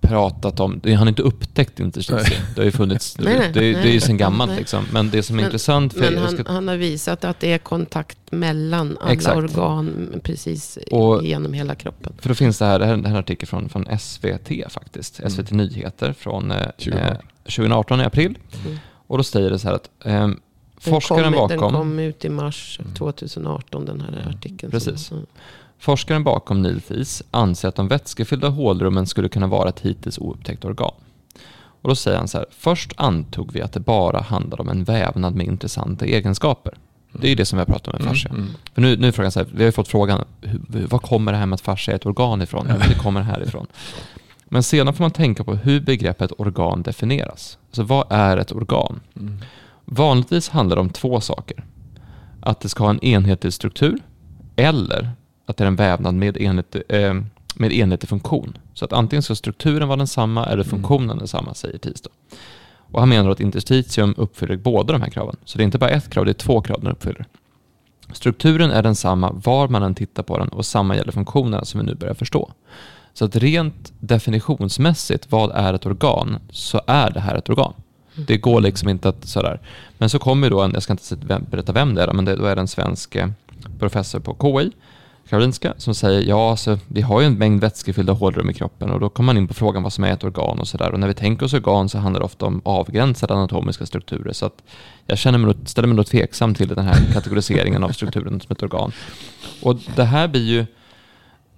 [0.00, 2.40] pratat om, han har inte upptäckt interstitium.
[2.54, 4.00] Det har ju funnits, Nej, nej, det, det är ju nej.
[4.00, 4.58] sedan gammalt Nej.
[4.58, 4.84] liksom.
[4.92, 7.52] Men det som är Men- intressant, för Men han, ska, han har visat att det
[7.52, 9.36] är kontakt mellan alla Exakt.
[9.36, 12.12] organ precis Och- genom hela kroppen.
[12.18, 14.50] för då finns det här, det här, det här är en artikel från, från SVT
[14.72, 15.30] faktiskt, Mm.
[15.30, 17.06] SVT Nyheter från eh, 2018.
[17.12, 18.38] eh, 2018 i april.
[18.66, 18.78] Mm.
[19.10, 20.40] Och då säger det så här att eh, Den
[20.76, 22.94] forskaren kom, Den bakom, kom ut i mars Mm.
[22.94, 24.72] 2018 den här artikeln.
[24.72, 25.06] Precis.
[25.06, 25.26] Så, mm.
[25.78, 30.92] forskaren bakom Nilfis anser att de vätskefyllda hålrummen skulle kunna vara ett hittills oupptäckt organ.
[31.82, 34.84] Och då säger han så här, först antog vi att det bara handlade om en
[34.84, 36.74] vävnad med intressanta egenskaper.
[37.12, 38.30] Det är ju det som vi har pratat om med fascia.
[38.30, 38.54] Mm, mm.
[38.74, 41.32] För nu, nu är frågan så här, vi har ju fått frågan, hur, vad kommer
[41.32, 42.66] det här med att fascia är ett organ ifrån?
[42.68, 43.66] Ja, det kommer härifrån.
[44.44, 47.58] Men sedan får man tänka på hur begreppet organ definieras.
[47.70, 49.00] Alltså vad är ett organ?
[49.16, 49.38] Mm.
[49.84, 51.64] Vanligtvis handlar det om två saker.
[52.40, 53.98] Att det ska ha en enhetlig struktur
[54.56, 55.10] eller
[55.46, 57.14] att det är en vävnad med enhetlig, eh,
[57.54, 58.58] med enhetlig funktion.
[58.74, 62.10] Så att antingen ska strukturen vara densamma eller funktionen densamma, säger då.
[62.92, 65.36] Och han menar att interstitium uppfyller båda de här kraven.
[65.44, 67.26] Så det är inte bara ett krav, det är två krav den uppfyller.
[68.12, 71.86] Strukturen är densamma var man än tittar på den och samma gäller funktionerna som vi
[71.86, 72.52] nu börjar förstå.
[73.14, 77.74] Så att rent definitionsmässigt, vad är ett organ, så är det här ett organ.
[78.14, 79.60] Det går liksom inte att sådär.
[79.98, 82.44] Men så kommer då en, jag ska inte berätta vem det är, men det, då
[82.44, 83.28] är det en svensk eh,
[83.78, 84.72] professor på KI,
[85.28, 89.00] Karolinska, som säger ja, alltså, vi har ju en mängd vätskefyllda hålrum i kroppen och
[89.00, 90.92] då kommer man in på frågan vad som är ett organ och sådär.
[90.92, 94.32] Och när vi tänker oss organ så handlar det ofta om avgränsade anatomiska strukturer.
[94.32, 94.62] Så att
[95.06, 98.62] jag känner mig, ställer mig nog tveksam till den här kategoriseringen av strukturen som ett
[98.62, 98.92] organ.
[99.62, 100.66] Och det här blir ju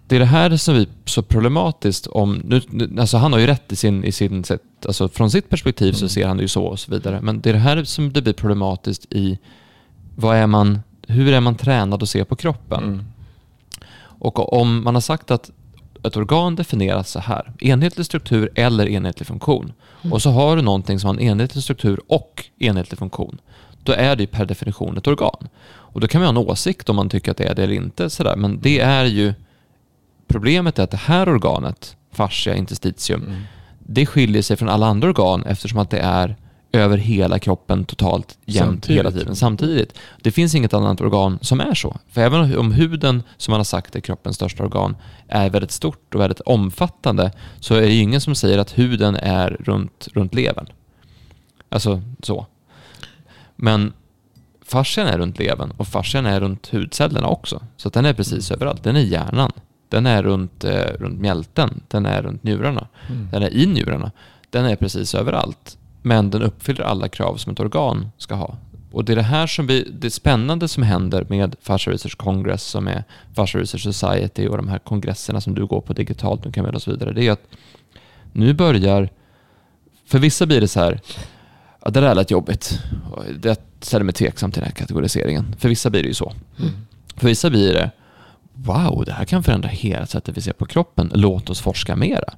[0.06, 2.42] det är det här som blir så problematiskt om...
[2.44, 2.60] Nu,
[2.98, 6.08] alltså han har ju rätt i sin, i sin sätt, alltså från sitt perspektiv så
[6.08, 7.20] ser han det ju så och så vidare.
[7.22, 9.38] Men det är det här som det blir problematiskt i
[10.16, 12.84] vad är man, hur är man tränad att se på kroppen?
[12.84, 13.04] Mm.
[14.02, 15.50] Och om man har sagt att
[16.04, 19.72] ett organ definieras så här, enhetlig struktur eller enhetlig funktion.
[20.10, 23.40] Och så har du någonting som har en enhetlig struktur och enhetlig funktion.
[23.82, 25.48] Då är det ju per definition ett organ.
[25.64, 27.74] Och då kan man ha en åsikt om man tycker att det är det eller
[27.74, 28.10] inte.
[28.10, 28.36] Sådär.
[28.36, 29.34] Men det är ju
[30.32, 33.42] Problemet är att det här organet, fascia interstitium, Mm.
[33.78, 36.36] det skiljer sig från alla andra organ eftersom att det är
[36.72, 38.98] över hela kroppen totalt jämnt Samtidigt.
[38.98, 39.98] hela tiden samtidigt.
[40.22, 41.96] Det finns inget annat organ som är så.
[42.08, 44.96] För även om huden, som man har sagt är kroppens största organ,
[45.28, 49.16] är väldigt stort och väldigt omfattande så är det ju ingen som säger att huden
[49.16, 50.66] är runt, runt levern.
[51.68, 52.46] Alltså så.
[53.56, 53.92] Men
[54.64, 57.62] fascian är runt levern och fascian är runt hudcellerna också.
[57.76, 58.82] Så den är precis överallt.
[58.84, 59.52] Den är hjärnan.
[59.92, 61.80] Den är runt, eh, runt mjälten.
[61.88, 62.88] Den är runt njurarna.
[63.08, 63.28] Mm.
[63.30, 64.10] Den är i njurarna.
[64.50, 65.78] Den är precis överallt.
[66.02, 68.56] Men den uppfyller alla krav som ett organ ska ha.
[68.92, 72.62] Och det är det här som blir det spännande som händer med Fascia Research Congress
[72.62, 76.52] som är Fascia Research Society och de här kongresserna som du går på digitalt nu
[76.52, 77.12] kan vi och så vidare.
[77.12, 77.46] Det är att
[78.32, 79.08] nu börjar,
[80.06, 81.00] för vissa blir det så här,
[81.84, 82.78] ja, det där lät jobbigt.
[83.42, 85.56] Jag ställer mig tveksam till den här kategoriseringen.
[85.58, 86.32] För vissa blir det ju så.
[86.58, 86.70] Mm.
[87.16, 87.90] För vissa blir det,
[88.54, 91.10] wow, det här kan förändra hela sättet vi ser på kroppen.
[91.14, 92.34] Låt oss forska mera.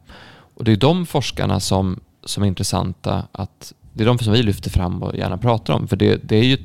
[0.54, 4.42] Och det är de forskarna som, som är intressanta att, det är de som vi
[4.42, 5.88] lyfter fram och gärna pratar om.
[5.88, 6.58] För det, det, är ju,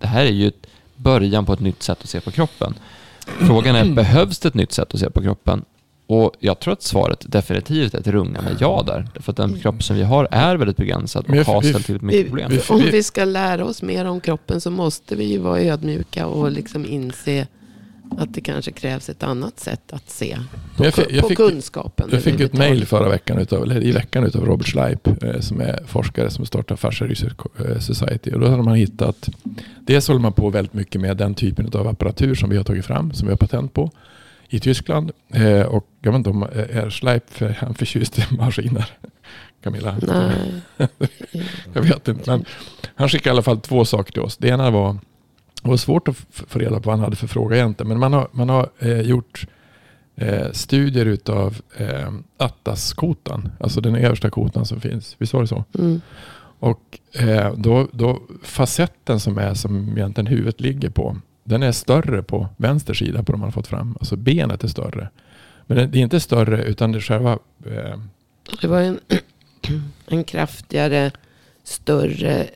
[0.00, 0.52] det här är ju
[0.96, 2.74] början på ett nytt sätt att se på kroppen.
[3.26, 5.64] Frågan är, behövs det ett nytt sätt att se på kroppen?
[6.06, 9.08] Och jag tror att svaret definitivt är ett rungande ja där.
[9.14, 12.26] För att den kropp som vi har är väldigt begränsad och har ställt till mycket
[12.28, 12.52] problem.
[12.68, 16.52] om vi ska lära oss mer om kroppen så måste vi ju vara ödmjuka och
[16.52, 17.46] liksom inse
[18.18, 20.38] att det kanske krävs ett annat sätt att se
[20.76, 22.08] på, Jag fick- jag på fick- kunskapen.
[22.12, 25.60] Jag fick ett mejl förra veckan, utav, eller i veckan, utav Robert Schleip eh, som
[25.60, 28.30] är forskare som startar Fascia Research eh, Society.
[28.34, 29.28] Och då har man hittat,
[29.80, 32.84] dels håller man på väldigt mycket med den typen av apparatur som vi har tagit
[32.84, 33.90] fram, som vi har patent på
[34.48, 35.10] i Tyskland.
[35.34, 38.84] Eh, och jag vet inte om är Schleip för, han förtjust i maskiner?
[39.62, 39.96] Camilla?
[40.02, 40.88] Nej.
[41.74, 42.30] Jag vet inte.
[42.30, 42.44] Men
[42.94, 44.36] han skickade i alla fall två saker till oss.
[44.36, 44.96] Det ena var,
[45.62, 47.88] det var svårt att få reda på vad han hade för fråga egentligen.
[47.88, 49.46] Men man har, man har eh, gjort
[50.16, 53.52] eh, studier utav eh, Atlas-kotan.
[53.60, 55.16] Alltså den översta kotan som finns.
[55.18, 55.64] Visst var det så?
[55.78, 56.00] Mm.
[56.58, 61.16] Och eh, då, då facetten som är som egentligen huvudet ligger på.
[61.44, 63.96] Den är större på vänster sida på de man har fått fram.
[64.00, 65.08] Alltså benet är större.
[65.66, 67.98] Men det är inte större utan det är själva eh,
[68.60, 69.00] Det var en,
[70.06, 71.10] en kraftigare,
[71.64, 72.46] större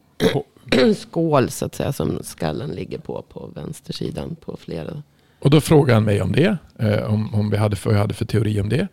[0.96, 1.92] skål så att säga.
[1.92, 5.02] Som skallen ligger på, på vänstersidan på flera.
[5.38, 6.56] Och då frågade han mig om det.
[6.78, 8.88] Eh, om, om vi hade, för, jag hade för teori om det.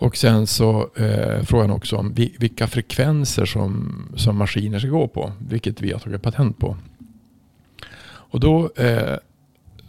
[0.00, 4.88] Och sen så eh, frågade han också om vi, vilka frekvenser som, som maskiner ska
[4.88, 5.32] gå på.
[5.48, 6.76] Vilket vi har tagit patent på.
[8.02, 9.16] Och då, eh,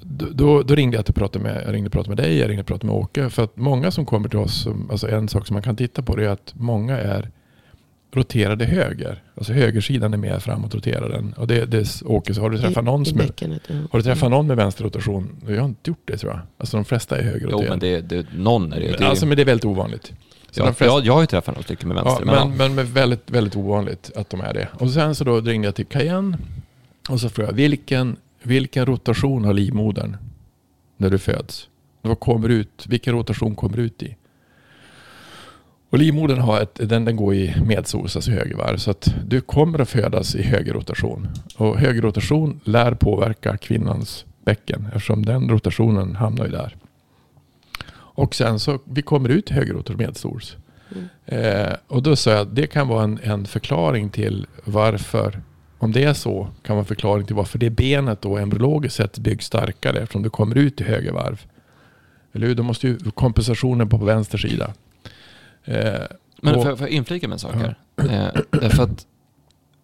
[0.01, 2.61] då, då, ringde jag och pratade med, jag ringde och pratade med dig, jag ringde
[2.61, 3.29] och pratade med Åke.
[3.29, 6.15] För att många som kommer till oss, alltså en sak som man kan titta på
[6.15, 7.31] det är att många är
[8.11, 9.23] roterade höger.
[9.35, 11.33] Alltså högersidan är mer framåt roterad.
[11.37, 13.75] Och det, det, Åke, så har du träffat någon som bäckenet, ja.
[13.91, 15.41] Har du träffat någon med vänsterrotation?
[15.47, 16.41] Jag har inte gjort det tror jag.
[16.57, 17.63] Alltså de flesta är högerroterade.
[17.63, 18.97] Jo, men det, det, någon är det.
[18.97, 20.13] det alltså men det är väldigt ovanligt.
[20.53, 20.85] Ja, flesta...
[20.85, 22.25] jag, jag har ju träffat några stycken med vänster.
[22.25, 24.67] Ja, men, men, men väldigt, väldigt ovanligt att de är det.
[24.73, 26.37] Och sen så då ringde jag till Cayenne.
[27.09, 30.17] Och så frågade jag, vilken, vilken rotation har livmodern
[30.97, 31.67] när du föds?
[32.01, 32.85] Vad kommer ut?
[32.87, 34.15] Vilken rotation kommer ut i?
[35.91, 38.77] Och livmodern har ett, den, den går i medsols, alltså högervarv.
[38.77, 41.27] Så att du kommer att födas i höger rotation.
[41.57, 46.75] Och höger rotation lär påverka kvinnans bäcken eftersom den rotationen hamnar ju där.
[47.93, 50.55] Och sen så vi kommer ut i höger rotation medsols.
[50.91, 51.07] Mm.
[51.25, 55.41] Eh, och då sa jag att det kan vara en, en förklaring till varför
[55.77, 59.17] om det är så kan vara en förklaring till varför det benet då embryologiskt sett
[59.17, 61.41] byggs starkare eftersom du kommer ut i höger varv.
[62.33, 62.55] Eller hur?
[62.55, 64.73] Då måste ju kompensationen på, på vänster sida.
[65.65, 65.75] Eh,
[66.41, 67.75] Men och, får jag inflika med en sak här?
[67.95, 68.03] Ja.
[68.03, 69.05] Eh, därför att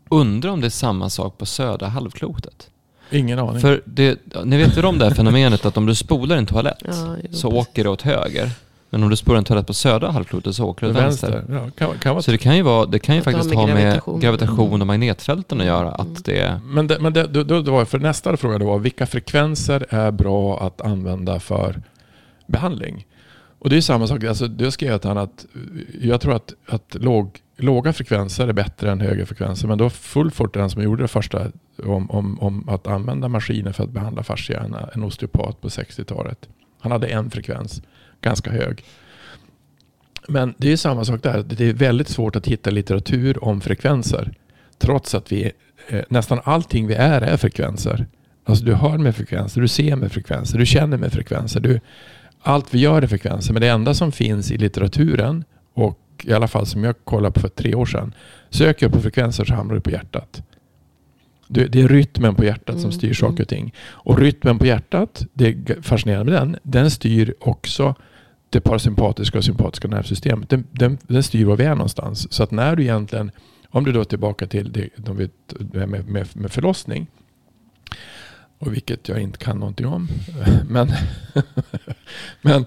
[0.09, 2.69] undra om det är samma sak på södra halvklotet.
[3.11, 3.61] Ingen aning.
[3.61, 6.83] För det, ni vet väl om det här fenomenet att om du spolar en toalett
[6.85, 8.51] ja, så åker det åt höger.
[8.89, 11.31] Men om du spolar en toalett på södra halvklotet så åker det åt vänster.
[11.31, 11.53] vänster.
[11.53, 14.19] Ja, kan, kan så det kan ju, vara, det kan ju faktiskt ha med gravitation,
[14.19, 15.91] gravitation och magnetfälten att göra.
[15.91, 16.61] Att det...
[16.63, 20.11] Men, det, men det, då, då var för nästa fråga då var vilka frekvenser är
[20.11, 21.81] bra att använda för
[22.47, 23.05] behandling?
[23.59, 24.23] Och det är samma sak.
[24.23, 25.45] Alltså, det skrev jag till honom att
[26.01, 29.67] jag tror att, att låg, låga frekvenser är bättre än höga frekvenser.
[29.67, 31.51] Men då Fulfort den som gjorde det första
[31.83, 36.49] om, om, om att använda maskiner för att behandla fascia, en, en osteopat på 60-talet.
[36.79, 37.81] Han hade en frekvens,
[38.21, 38.83] ganska hög.
[40.27, 41.43] Men det är samma sak där.
[41.43, 44.33] Det är väldigt svårt att hitta litteratur om frekvenser.
[44.77, 45.51] Trots att vi,
[45.87, 48.05] eh, nästan allting vi är är frekvenser.
[48.45, 51.59] Alltså du hör med frekvenser, du ser med frekvenser, du känner med frekvenser.
[51.59, 51.79] Du,
[52.41, 53.53] allt vi gör är frekvenser.
[53.53, 57.39] Men det enda som finns i litteraturen och i alla fall som jag kollade på
[57.39, 58.13] för tre år sedan.
[58.49, 60.41] Söker jag på frekvenser så hamnar du på hjärtat.
[61.47, 62.81] Det är rytmen på hjärtat mm.
[62.81, 63.63] som styr saker och mm.
[63.63, 63.73] ting.
[63.79, 67.95] Och rytmen på hjärtat, det är fascinerande med den, den styr också
[68.49, 70.49] det parasympatiska och sympatiska nervsystemet.
[70.49, 72.33] Den, den, den styr var vi är någonstans.
[72.33, 73.31] Så att när du egentligen,
[73.69, 75.31] om du då är tillbaka till det, de vet,
[75.73, 77.07] med, med, med förlossning.
[78.59, 80.07] Och vilket jag inte kan någonting om.
[80.69, 80.91] Men,
[82.41, 82.65] men,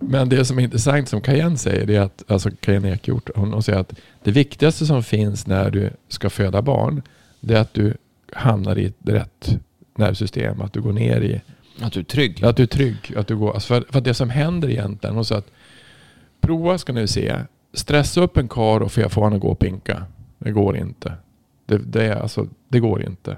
[0.00, 3.62] men det som är intressant som Cayenne säger, är att, alltså Cayenne Ekhjort, hon, hon
[3.62, 7.02] säger att det viktigaste som finns när du ska föda barn,
[7.40, 7.94] det är att du
[8.32, 9.58] hamnar i ett rätt
[9.96, 10.60] nervsystem.
[10.60, 11.40] Att du går ner i...
[11.80, 12.44] Att du är trygg.
[12.44, 13.14] Att du är trygg.
[13.16, 15.16] Att du går, alltså för, för det som händer egentligen.
[15.16, 15.50] Och så att,
[16.40, 17.36] prova ska ni se.
[17.72, 20.04] Stressa upp en kar och få honom att gå och pinka.
[20.38, 21.12] Det går inte.
[21.66, 23.36] Det, det, alltså, det går inte.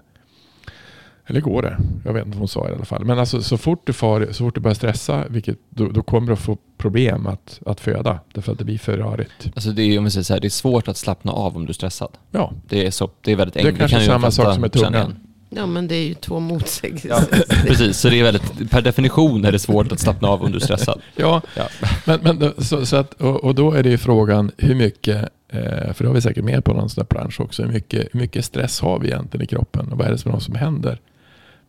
[1.27, 1.77] Eller går det?
[2.05, 3.05] Jag vet inte vad hon sa i alla fall.
[3.05, 6.27] Men alltså, så, fort du far, så fort du börjar stressa, vilket, då, då kommer
[6.27, 8.21] du att få problem att, att föda.
[8.35, 9.51] Därför att det blir för rörigt.
[9.55, 11.69] Alltså det, är, om säger så här, det är svårt att slappna av om du
[11.69, 12.11] är stressad.
[12.31, 12.53] Ja.
[12.69, 13.79] Det är, så, det är väldigt enkelt.
[13.79, 15.17] Det är kanske samma sak som med tungan.
[15.57, 17.09] Ja, men det är ju två motsägelser.
[17.09, 17.21] Ja,
[17.67, 20.57] precis, så det är väldigt, per definition är det svårt att slappna av om du
[20.57, 21.01] är stressad.
[21.17, 21.69] ja, ja.
[22.05, 25.93] Men, men så, så att, och, och, då är det ju frågan hur mycket, eh,
[25.93, 28.21] för det har vi säkert med på någon sån här plansch också, hur mycket, hur
[28.21, 30.99] mycket stress har vi egentligen i kroppen och vad är det som, som händer?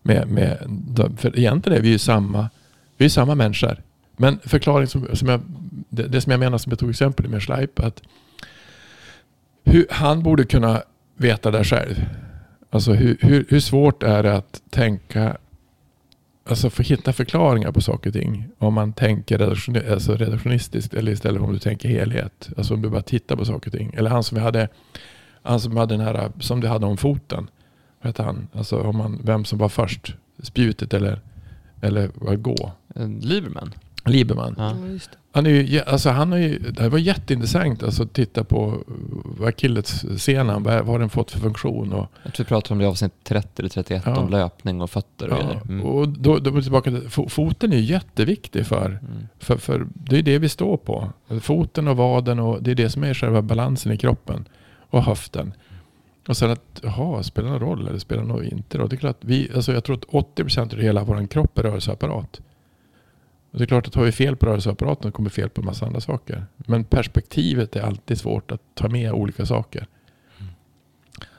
[0.05, 0.57] Med, med,
[1.17, 2.49] för egentligen är vi ju samma,
[2.97, 3.81] vi är samma människor.
[4.17, 5.41] Men förklaring som, som jag,
[5.89, 8.01] det, det som jag menar som jag tog exempel med Schleip, att
[9.63, 10.83] hur, han borde kunna
[11.17, 12.05] veta det själv.
[12.69, 15.37] Alltså hur, hur, hur svårt är det att tänka,
[16.49, 18.47] alltså få hitta förklaringar på saker och ting.
[18.57, 22.49] Om man tänker reduktion, alltså reduktionistiskt eller istället om du tänker helhet.
[22.57, 23.93] Alltså om du bara tittar på saker och ting.
[23.93, 24.67] Eller han som vi hade,
[25.41, 27.47] han som hade den här, som du hade om foten
[28.03, 28.47] vad heter han?
[28.53, 30.15] Alltså om man, vem som var först.
[30.43, 31.21] Spjutet eller,
[31.81, 32.71] eller vad gå?
[33.21, 33.73] Lieberman.
[34.05, 34.55] Lieberman.
[34.57, 34.75] Ja.
[35.31, 38.83] Han, är ju, alltså han har ju, det var jätteintressant alltså, att titta på
[39.23, 41.93] vad akillesscenen, vad, vad har den fått för funktion.
[41.93, 44.15] Och, jag tror vi pratar om det avsnitt 30 eller 31 ja.
[44.15, 45.61] om löpning och fötter och ja.
[45.69, 45.85] Mm.
[45.85, 49.27] Och då, då är tillbaka till, foten är jätteviktig för, mm.
[49.39, 51.09] för, för det är det vi står på.
[51.41, 54.45] Foten och vaden och det är det som är själva balansen i kroppen.
[54.89, 55.53] Och höften.
[56.27, 58.89] Och sen att, jaha, spelar det någon roll eller spelar det nog inte roll?
[58.89, 62.41] Det är klart vi, alltså jag tror att 80% av hela vår kropp är rörelseapparat.
[63.51, 65.65] Och det är klart att har vi fel på rörelseapparaten kommer vi fel på en
[65.65, 66.45] massa andra saker.
[66.57, 69.87] Men perspektivet är alltid svårt att ta med olika saker.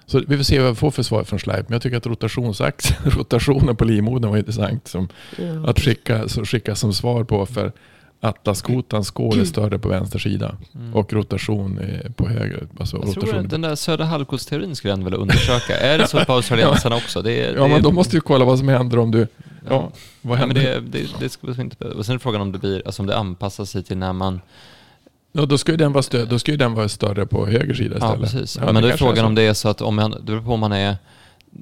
[0.07, 1.69] Så vi får se vad vi får för svar från Schleip.
[1.69, 4.89] Men jag tycker att rotationsax, rotationen på livmodern var intressant.
[4.89, 5.09] Som
[5.39, 5.71] Ja.
[5.71, 7.73] att skicka, så skicka som svar på för
[8.21, 10.57] atlaskotans skål är större på vänster sida.
[10.75, 10.95] Mm.
[10.95, 12.67] Och rotation är på höger.
[12.81, 15.77] Alltså jag tror att den där södra halvklotsteorin skulle jag ändå vilja undersöka.
[15.81, 17.23] är det så på australiensarna också?
[17.23, 19.19] Det, är- Ja, det, men då måste vi kolla vad som händer om du...
[19.21, 19.27] Ja,
[19.69, 19.91] Ja.
[20.23, 20.81] vad Ja, men händer?
[20.93, 21.85] det, det, det skulle inte.
[21.85, 24.41] Och sen är frågan om det blir, alltså om det anpassar sig till när man...
[25.33, 27.75] Ja, då ska ju den vara, stö- då ska ju den vara större på höger
[27.75, 28.33] sida Ja, istället.
[28.33, 28.59] precis.
[28.67, 29.27] Ja, men då är frågan så.
[29.27, 30.97] om det är så att om man, det beror på om man är...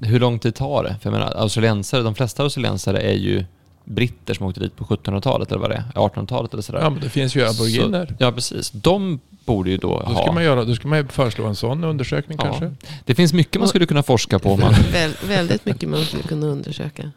[0.03, 0.97] Hur lång tid tar det?
[1.03, 3.45] För jag menar, australiensare, de flesta australiensare är ju
[3.85, 6.81] britter som åkte dit på 1700-talet eller vad det är, 1800-talet eller sådär.
[6.81, 8.07] Ja, men det finns ju aboriginer.
[8.07, 8.71] Så, ja, precis.
[8.71, 10.23] De borde ju då, Då ha...
[10.23, 12.45] ska, man göra, då ska man ju föreslå en sån undersökning Ja.
[12.45, 12.73] kanske.
[13.05, 14.75] Det finns mycket man skulle kunna forska på man...
[14.93, 17.11] Väl, väldigt mycket man skulle kunna undersöka.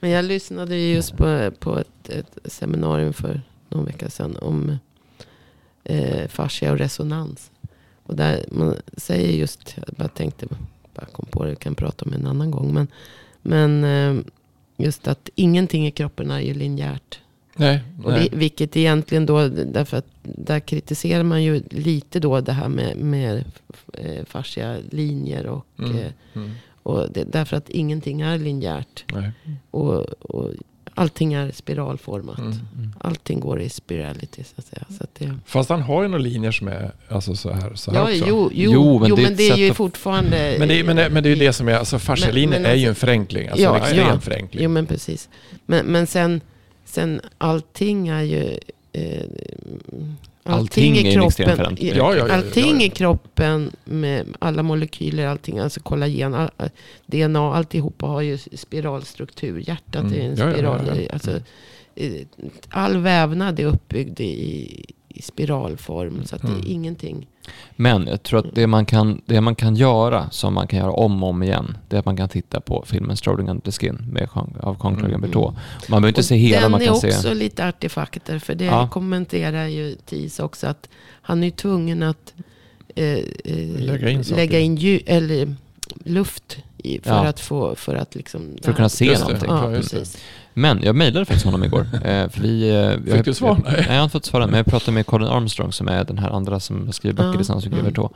[0.00, 4.78] Men jag lyssnade ju just på, på ett, ett seminarium för någon vecka sedan om
[5.84, 7.50] eh, fascia och resonans.
[8.02, 10.46] Och där man säger just, jag bara tänkte,
[10.94, 12.74] bara kom på det, vi kan prata om en annan gång.
[12.74, 12.86] Men,
[13.42, 14.24] men eh,
[14.82, 17.18] just att ingenting i kroppen är ju linjärt.
[17.56, 18.28] Nej, Och nej.
[18.32, 22.96] vi, vilket egentligen då, därför att där kritiserar man ju lite då det här med,
[22.96, 23.44] med
[23.92, 25.96] eh, fascia linjer och, Mm.
[25.98, 26.50] eh, Mm.
[26.82, 29.04] och det, därför att ingenting är linjärt.
[29.70, 30.50] Och, och
[30.94, 32.38] allting är spiralformat.
[32.38, 32.92] Mm.
[33.00, 34.84] Allting går i spirality så att säga.
[34.98, 37.90] Så att det, Fast han har ju några linjer som är alltså så här, så
[37.90, 38.24] här ja, också.
[38.28, 40.56] jo, jo, Jo, jo, men men, det är ett det är ju att- fortfarande...
[40.58, 42.62] Men det, är- men, det, men det är ju det som är, alltså fascialinjen Men-
[42.62, 43.48] men är ju en alltså- förenkling.
[43.48, 44.20] Alltså Ja, en extrem ja.
[44.20, 44.62] förenkling.
[44.64, 45.28] Jo men precis.
[45.66, 46.40] Men, men sen,
[46.84, 48.58] sen allting är ju...
[48.92, 49.22] Eh,
[50.44, 52.86] Allting är i kroppen, i- Ja, ja, ja, allting ja, ja.
[52.86, 56.70] i kroppen med alla molekyler, allting, alltså kollagen, all, all-
[57.06, 59.62] DNA, alltihopa har ju spiralstruktur.
[59.68, 60.12] Hjärtat Mm.
[60.12, 60.80] är en Ja, ja, spiral.
[60.86, 61.08] ja, ja.
[61.12, 61.30] Alltså,
[61.94, 62.12] eh,
[62.70, 64.84] all vävnad är uppbyggd i,
[65.14, 66.24] i spiralform.
[66.24, 66.60] Så att det Mm.
[66.60, 67.26] är ingenting.
[67.76, 70.90] Men jag tror att det man, kan, det man kan göra, som man kan göra
[70.92, 73.72] om och om igen, det är att man kan titta på filmen Strolling Under the
[73.72, 75.30] Skin med Jean, av Jean-Claude Mm.
[75.32, 75.54] Man
[75.88, 77.34] behöver inte Och se hela, den man är kan också se...
[77.34, 78.38] lite artefakter.
[78.38, 78.88] För det Ja.
[78.88, 80.66] kommenterar ju Tis också.
[80.66, 80.88] Att
[81.22, 82.34] han är tvungen att
[82.94, 83.22] eh, eh,
[83.78, 85.54] Lägga in lägga in ljud, eller
[86.04, 87.26] luft i, för, Ja.
[87.26, 88.56] att få, för att liksom...
[88.62, 89.20] För att kunna se det.
[89.20, 89.50] någonting.
[89.50, 89.76] Ja, det.
[89.76, 90.18] precis.
[90.54, 91.86] Men jag mejlade faktiskt honom igår.
[92.04, 93.48] Eh, för vi, eh, jag, Fick du svar?
[93.48, 94.46] Jag, nej, jag har inte fått svara.
[94.46, 97.36] Men jag pratade med Colin Armstrong som är den här andra som skriver böcker Ja,
[97.36, 97.82] tillsammans med ja.
[97.82, 98.12] Bertot.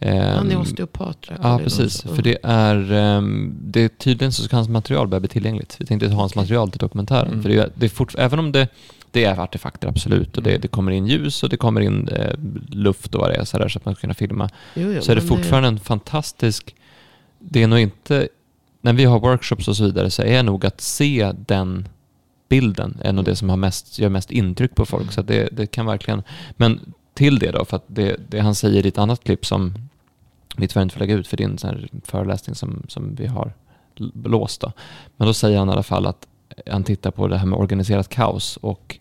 [0.00, 0.36] Mm.
[0.36, 1.52] Han är Ehm, osteopat tror jag.
[1.52, 2.02] Ja, precis.
[2.02, 5.76] För det är, ehm, det är tydligen så ska hans material börja bli tillgängligt.
[5.78, 7.28] Vi tänkte ta hans material till dokumentären.
[7.28, 7.42] Mm.
[7.42, 8.68] För det är, det är fort, även om det,
[9.10, 12.32] det är artefakter, absolut, och det, det kommer in ljus och det kommer in eh,
[12.68, 15.02] luft och vad det är, så, där, så att man ska kunna filma, Jo, jo,
[15.02, 16.74] så är det fortfarande en fantastisk...
[17.38, 18.28] Det är nog inte...
[18.80, 21.88] När vi har workshops och så vidare så är nog att se den
[22.48, 25.12] bilden är nog det som har mest, gör mest intryck på folk.
[25.12, 26.22] Så det, det kan verkligen...
[26.50, 26.80] Men
[27.14, 29.74] till det då, för att det, det han säger i ett annat klipp som
[30.56, 33.52] vi tyvärr inte får lägga ut för din sån föreläsning som, som vi har
[34.24, 34.60] låst.
[34.60, 34.72] Då.
[35.16, 36.26] Men då säger han i alla fall att
[36.66, 38.98] han tittar på det här med organiserat kaos och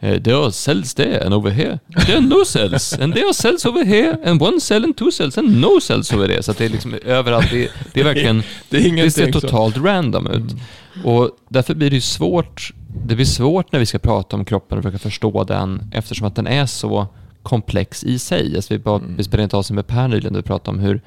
[0.00, 1.78] there cells there and over here.
[2.06, 2.92] There are no cells.
[3.00, 6.12] And there are cells over here and one cell and two cells and no cells
[6.12, 6.42] over there.
[6.42, 7.50] Så det är liksom överallt.
[7.50, 8.42] Det, det är verkligen...
[8.68, 9.40] Det är Det ser så.
[9.40, 10.56] totalt random ut.
[11.04, 12.72] Och därför blir det svårt,
[13.06, 16.36] det blir svårt när vi ska prata om kroppen och försöka förstå den eftersom att
[16.36, 17.06] den är så
[17.42, 18.56] komplex i sig.
[18.56, 19.16] Alltså vi, bara, Mm.
[19.16, 21.00] vi spelade inte av sig med Per nyligen och pratade om hur,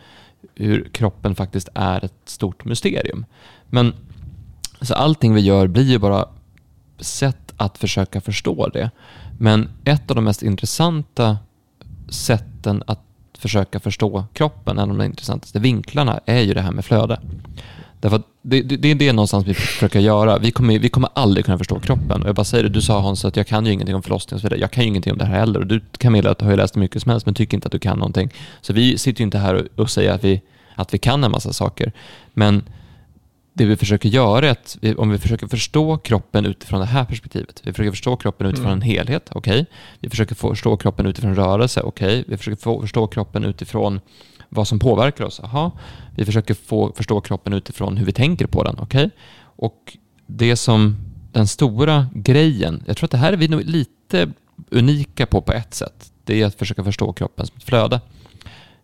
[0.55, 3.25] hur kroppen faktiskt är ett stort mysterium.
[3.69, 3.93] Men
[4.81, 6.25] så allting vi gör blir ju bara
[6.99, 8.91] sätt att försöka förstå det.
[9.39, 11.38] Men ett av de mest intressanta
[12.09, 12.99] sätten att
[13.38, 17.20] försöka förstå kroppen, en av de intressantaste vinklarna, är ju det här med flöde.
[17.99, 20.38] Därför att det, det, det är det någonstans vi försöker göra.
[20.38, 22.22] Vi kommer, vi kommer aldrig kunna förstå kroppen.
[22.22, 24.36] Och jag bara säger det, du sa Hans att jag kan ju ingenting om förlossning
[24.36, 24.59] och så vidare.
[24.59, 25.59] Jag kan ju ingenting om det här heller.
[25.59, 27.80] Och du Camilla du har ju läst mycket som helst men tycker inte att du
[27.80, 28.30] kan någonting.
[28.61, 30.41] Så vi sitter ju inte här och, och säger att vi,
[30.76, 31.91] att vi kan en massa saker.
[32.34, 32.64] Men
[33.53, 37.05] det vi försöker göra är att vi, om vi försöker förstå kroppen utifrån det här
[37.05, 37.61] perspektivet.
[37.63, 38.77] Vi försöker förstå kroppen utifrån Mm.
[38.77, 39.65] en helhet, okej.
[39.99, 42.23] Vi försöker förstå kroppen utifrån rörelse, okej.
[42.27, 43.99] Vi försöker förstå kroppen utifrån
[44.49, 45.71] vad som påverkar oss, aha.
[46.15, 49.09] Vi försöker få, förstå kroppen utifrån hur vi tänker på den, okej.
[49.55, 49.97] Och
[50.27, 50.95] det som
[51.31, 54.31] den stora grejen, jag tror att det här är vi nog lite
[54.69, 56.11] unika på på ett sätt.
[56.23, 58.01] Det är att försöka förstå kroppen som ett flöde.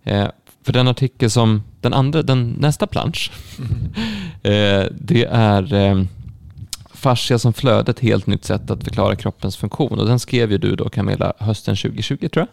[0.04, 0.28] Eh,
[0.64, 3.32] för den artikel som, den andra, den nästa plansch,
[4.44, 6.04] eh, det är eh,
[6.94, 10.00] fascia som flöde, ett helt nytt sätt att förklara kroppens funktion.
[10.00, 12.48] Och den skrev ju du då Camilla hösten 2020 tror jag.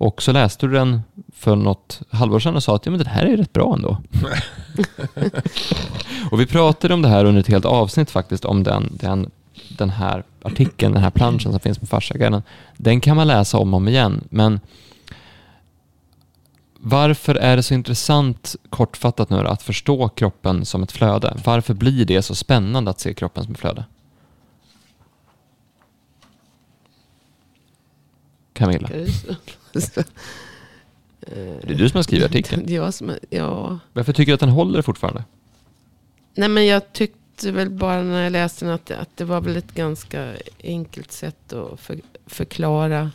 [0.00, 1.02] Och så läste du den
[1.34, 3.98] för något halvår sedan och sa att ja, men den här är rätt bra ändå.
[6.30, 9.30] och vi pratade om det här under ett helt avsnitt faktiskt, om den, den
[9.68, 12.42] den här artikeln, den här planschen som finns på Farsaguiden,
[12.76, 14.24] den kan man läsa om och om igen.
[14.30, 14.60] Men
[16.80, 21.36] varför är det så intressant, kortfattat nu att förstå kroppen som ett flöde?
[21.44, 23.84] Varför blir det så spännande att se kroppen som ett flöde?
[28.52, 28.88] Camilla,
[31.20, 32.64] det är du som har skrivit artikeln.
[32.74, 33.78] Jag som ja.
[33.92, 35.24] Varför tycker du att den håller fortfarande?
[36.34, 39.56] Nej men jag tyckte väl bara när jag läste den att, att det var väl
[39.56, 43.10] ett ganska enkelt sätt att för, förklara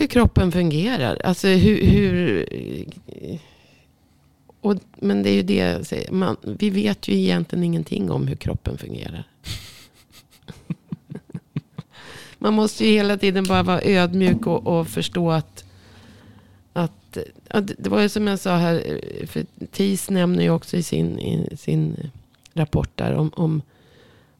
[0.00, 1.20] hur kroppen fungerar.
[1.24, 1.86] Alltså hur...
[1.86, 2.48] hur
[4.60, 6.12] och, men det är ju det jag säger.
[6.12, 9.24] Man, vi vet ju egentligen ingenting om hur kroppen fungerar.
[12.38, 15.64] Man måste ju hela tiden bara vara ödmjuk och, och förstå att,
[16.72, 17.24] att det
[17.78, 21.56] det var ju som jag sa här, för TIS nämner ju också i sin, i
[21.56, 22.10] sin
[22.54, 23.62] rapport där om, om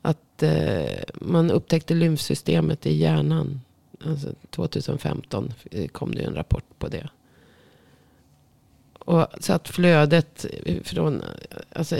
[0.02, 3.60] att eh, man upptäckte lymfsystemet i hjärnan.
[4.06, 5.52] Alltså 2015
[5.92, 7.08] kom det en rapport på det.
[8.98, 10.46] Och så att flödet
[10.84, 11.22] från,
[11.72, 11.96] alltså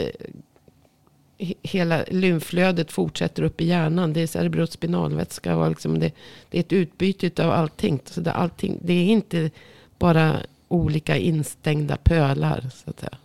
[1.37, 4.13] he- hela lymflödet fortsätter upp i hjärnan.
[4.13, 5.55] Det är cerebrospinalvätska.
[5.57, 6.11] Och liksom det,
[6.49, 7.99] det är ett utbyte av allting.
[8.05, 8.79] Så det, allting.
[8.81, 9.51] det är inte
[9.99, 10.37] bara
[10.67, 12.69] olika instängda pölar.
[12.83, 13.17] Så att säga.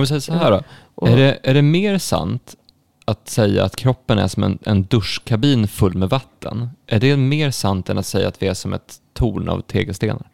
[0.00, 0.62] Vi säger så här då.
[0.94, 2.56] Och, Är det, är det mer sant
[3.04, 6.68] att säga att kroppen är som en, en duschkabin full med vatten?
[6.86, 10.30] Är det mer sant än att säga att vi är som ett torn av tegelstenar?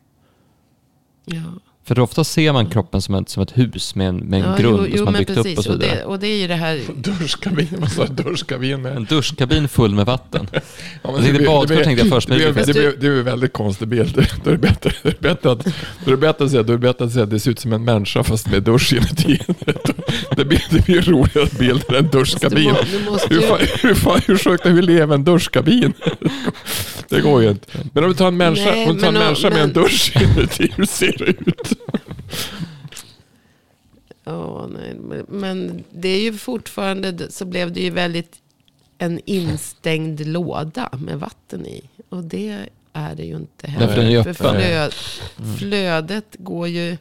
[1.25, 1.43] ja.
[1.89, 4.57] För ofta ser man kroppen som ett, som ett hus med en, med en Ja,
[4.57, 5.97] grund jo, jo, som man men byggt upp och så Och vidare.
[5.99, 6.81] det, och det är ju det här.
[6.97, 8.23] Duschkabin, vad sa du?
[8.23, 8.97] Duschkabin med?
[8.97, 10.47] En duschkabin full med vatten.
[11.03, 13.53] Ja, Jag tänkte badkar tänkte jag först, men det, det det, det blir en väldigt
[13.53, 14.27] konstig bild.
[14.45, 15.65] Då är det bättre, det är bättre, att,
[16.05, 17.51] då är det bättre att säga, då är det bättre att säga att det ser
[17.51, 19.39] ut som en människa fast med dusch inuti.
[20.37, 22.65] Det blir, det blir roligare bilder än duschkabin.
[22.65, 25.25] Du, må, du måste Hur, ju, fan, hur, hur sjukt är vi leva i en
[25.25, 25.93] duschkabin?
[27.09, 27.67] Det går ju inte.
[27.93, 29.71] Men om du tar en människa, Nej, om du tar en men- människa med en
[29.75, 31.78] men- dusch inuti, hur ser det ut?
[34.25, 34.95] Ja, nej,
[35.29, 38.41] men, det är ju fortfarande så blev det ju väldigt
[38.99, 41.83] en instängd låda med vatten i.
[42.09, 43.87] Och det är det ju inte heller.
[43.87, 44.93] Därför den är För flöd,
[45.59, 46.97] flödet går ju...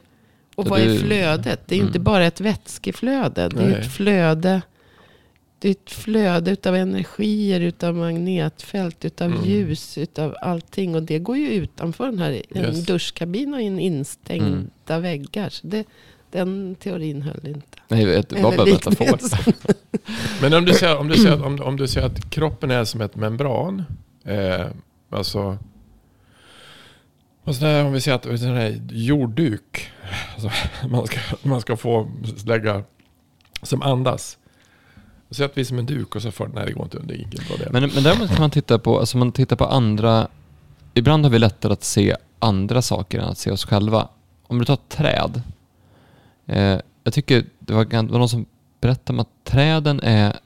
[0.54, 1.60] Och vad är det- flödet?
[1.66, 2.04] Det är ju inte Mm.
[2.04, 3.48] bara ett vätskeflöde.
[3.48, 4.62] Det är ju ett flöde.
[5.58, 9.44] Det är ett flöde utav energier, utav magnetfält, utav Mm.
[9.44, 10.94] ljus, utav allting.
[10.94, 12.86] Och det går ju utanför den här en Yes.
[12.86, 15.02] duschkabin och en instängda Mm.
[15.02, 15.48] väggar.
[15.48, 15.84] Så det,
[16.30, 17.78] den teorin höll inte.
[17.88, 19.18] Nej, det var bara metafor.
[20.42, 23.00] Men om du säger, om du säger, om, om du säger att kroppen är som
[23.00, 23.84] ett membran.
[24.24, 24.66] Eh,
[25.10, 25.58] alltså.
[27.44, 29.90] Och så där, om vi säger att en sån här jordduk.
[30.34, 30.50] Alltså,
[30.88, 32.10] man, ska, man ska få
[32.46, 32.82] lägga
[33.62, 34.38] som andas.
[35.30, 37.30] Säg att vi som en duk och så får nej det går inte under ingen
[37.30, 37.68] bra det.
[37.72, 40.28] Men, men däremot kan man titta på, alltså man tittar på andra,
[40.94, 44.08] ibland har vi lättare att se andra saker än att se oss själva.
[44.46, 45.42] Om du tar träd.
[46.46, 48.46] Eh, jag tycker det var, det var någon som
[48.80, 50.36] berättade om att träden är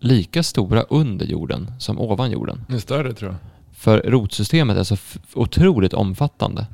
[0.00, 2.64] lika stora under jorden som ovan jorden.
[2.68, 3.38] Det är större tror jag.
[3.76, 4.96] För rotsystemet är så
[5.34, 6.66] otroligt omfattande.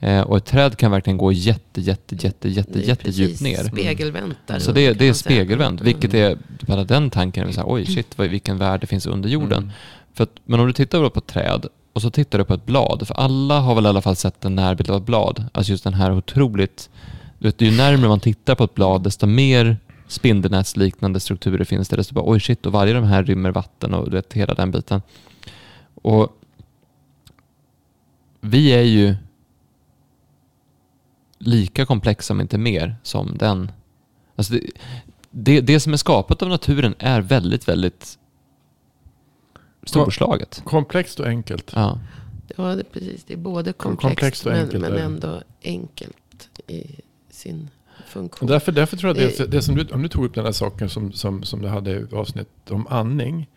[0.00, 3.64] Eh, och ett träd kan verkligen gå jätte, jätte, jätte, jätte, jättedjupt precis ner.
[3.64, 4.58] Spegelvänt där.
[4.58, 8.18] Så det, det är spegelvänt, vilket är, bara den tanken är så här, oj shit,
[8.18, 9.62] vad, vilken värld det finns under jorden.
[9.62, 9.70] Mm.
[10.14, 12.66] För att, men om du tittar på ett träd och så tittar du på ett
[12.66, 15.44] blad, för alla har väl i alla fall sett en närbild av ett blad.
[15.52, 16.90] Alltså just den här otroligt,
[17.38, 19.76] du vet, ju närmare man tittar på ett blad, desto mer
[20.08, 21.96] spindelnätsliknande strukturer finns det.
[21.96, 24.54] Desto bara, oj shit, och varje av de här rymmer vatten och du vet, hela
[24.54, 25.02] den biten.
[25.94, 26.36] Och
[28.40, 29.14] vi är ju
[31.38, 33.72] lika komplexa, om inte mer, som den.
[34.36, 34.60] Alltså det,
[35.30, 38.18] det, det som är skapat av naturen är väldigt, väldigt
[39.84, 40.62] storslaget.
[40.64, 41.72] Komplext och enkelt.
[41.74, 41.98] Ja.
[42.56, 43.24] Ja, det är precis.
[43.24, 45.00] Det är både komplext, Komplext och men, enkelt men det.
[45.00, 46.84] ändå enkelt i
[47.30, 47.70] sin
[48.06, 48.48] funktion.
[48.48, 50.52] därför, därför tror jag det, Det- det som du, om du tog upp den här
[50.52, 53.48] saken som, som, som du hade i avsnitt om andning.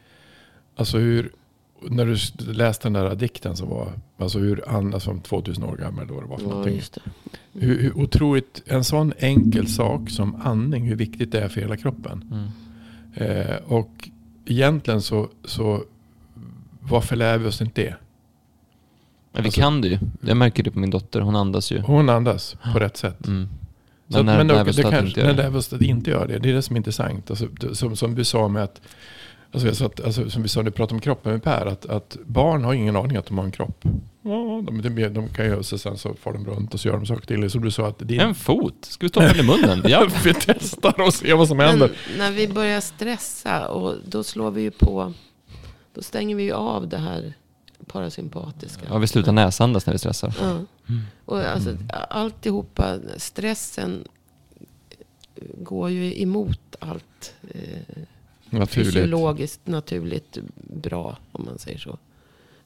[0.76, 1.32] Alltså hur,
[1.90, 2.18] när du
[2.54, 6.28] läste den där dikten som var, alltså hur Anna som 2000 år gammal då det
[6.28, 6.76] var för Ja, någonting.
[6.76, 7.02] just det.
[7.54, 11.78] Hur, hur otroligt, en sån enkel sak som andning, hur viktigt det är för hela
[11.78, 12.24] kroppen.
[12.32, 12.48] Mm.
[13.48, 14.10] Eh, och
[14.46, 15.84] egentligen så, så
[16.80, 17.96] varför lär vi oss inte det?
[19.32, 19.98] Men vi Alltså- kan det ju.
[20.22, 21.80] Jag märker det på min dotter, hon andas ju.
[21.80, 23.28] Hon andas på rätt sätt.
[23.28, 23.48] Mm.
[24.10, 26.40] Så att, när- men när det, vi det kanske, men väl att inte gör det.
[26.40, 27.30] Det är det som är intressant.
[27.30, 28.82] Alltså, som, som du sa med att,
[29.52, 31.86] alltså, sa att alltså, som vi sa när vi pratade om kroppen med Per, att,
[31.86, 33.84] att barn har ingen aning att de har en kropp.
[34.22, 36.94] Ja, de, de, de kan ju, så sen så far de runt och så gör
[36.98, 37.50] de saker till.
[37.50, 38.76] Som du sa, att det är En fot.
[38.82, 39.84] Ska vi stoppa den i munnen?
[39.88, 40.08] Ja.
[40.24, 41.92] vi testar och ser vad som händer.
[42.10, 45.14] Men när vi börjar stressa och då slår vi ju på.
[45.94, 47.34] Då stänger vi ju av det här
[47.88, 48.82] parasympatiska.
[48.90, 50.34] ja, vi slutar näsandas när vi stressar.
[50.42, 50.60] Ja.
[51.26, 51.78] Och alltså,
[52.10, 54.08] alltihopa, stressen
[55.58, 58.04] går ju emot allt eh,
[58.60, 58.94] Naturligt.
[58.94, 60.38] fysiologiskt naturligt
[60.74, 61.98] bra, om man säger så.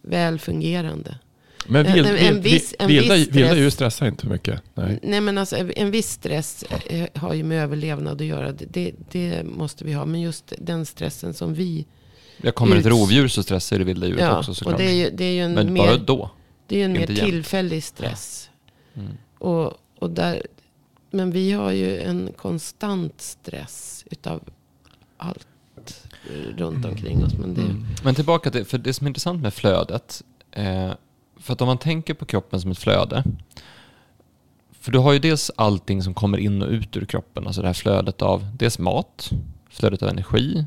[0.01, 1.19] Väl fungerande.
[1.67, 3.57] Men vild, En- en viss- en vilda, viss vilda stress.
[3.59, 4.61] djur stressar inte mycket.
[4.73, 4.99] Nej.
[5.03, 8.51] Nej men alltså en viss stress eh, har ju med överlevnad att göra.
[8.51, 10.05] Det, det, måste vi ha.
[10.05, 11.86] Men just den stressen som vi...
[12.41, 12.86] Jag kommer ett
[13.23, 14.77] och så stressar det vilda djuret Ja, också och såklart.
[14.77, 16.31] det är ju, det är ju en Men mer, bara då.
[16.67, 18.49] det är ju en mer tillfällig stress.
[18.93, 19.11] Mm.
[19.38, 20.41] Och, och där,
[21.11, 24.41] men vi har ju en konstant stress utav
[25.17, 25.54] allt eh,
[26.57, 27.34] runt omkring oss.
[27.34, 27.86] Men det, Mm.
[28.03, 30.91] Men tillbaka till, för det som är intressant med flödet, eh,
[31.39, 33.23] för att om man tänker på kroppen som ett flöde,
[34.80, 37.67] för du har ju dels allting som kommer in och ut ur kroppen, alltså det
[37.67, 39.30] här flödet av dels mat,
[39.69, 40.65] flödet av energi,